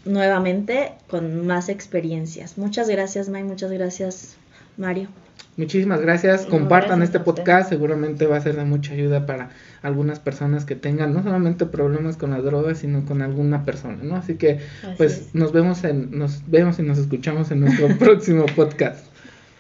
nuevamente 0.06 0.94
con 1.10 1.46
más 1.46 1.68
experiencias. 1.68 2.58
Muchas 2.58 2.88
gracias, 2.88 3.28
May, 3.28 3.44
muchas 3.44 3.74
gracias, 3.74 4.38
Mario. 4.78 5.10
Muchísimas 5.58 6.02
gracias. 6.02 6.46
Compartan 6.46 7.00
gracias 7.00 7.16
este 7.16 7.20
podcast. 7.22 7.70
Seguramente 7.70 8.28
va 8.28 8.38
a 8.38 8.42
ser 8.42 8.58
de 8.58 8.66
mucha 8.66 8.94
ayuda 8.94 9.26
para 9.26 9.52
algunas 9.82 10.20
personas 10.20 10.66
que 10.66 10.76
tengan 10.76 11.14
no 11.14 11.24
solamente 11.24 11.66
problemas 11.66 12.18
con 12.18 12.32
la 12.32 12.42
droga, 12.42 12.76
sino 12.76 13.06
con 13.06 13.22
alguna 13.22 13.64
persona, 13.64 14.00
¿no? 14.04 14.16
Así 14.18 14.36
que, 14.36 14.60
Así 14.84 14.96
pues, 14.98 15.14
es. 15.14 15.36
nos 15.36 15.54
vemos 15.54 15.84
en, 15.86 16.18
nos 16.18 16.42
vemos 16.48 16.80
y 16.80 16.84
nos 16.84 16.98
escuchamos 16.98 17.52
en 17.52 17.62
nuestro 17.62 17.88
próximo 18.00 18.46
podcast. 18.48 19.06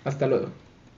Hasta 0.03 0.27
luego. 0.27 0.64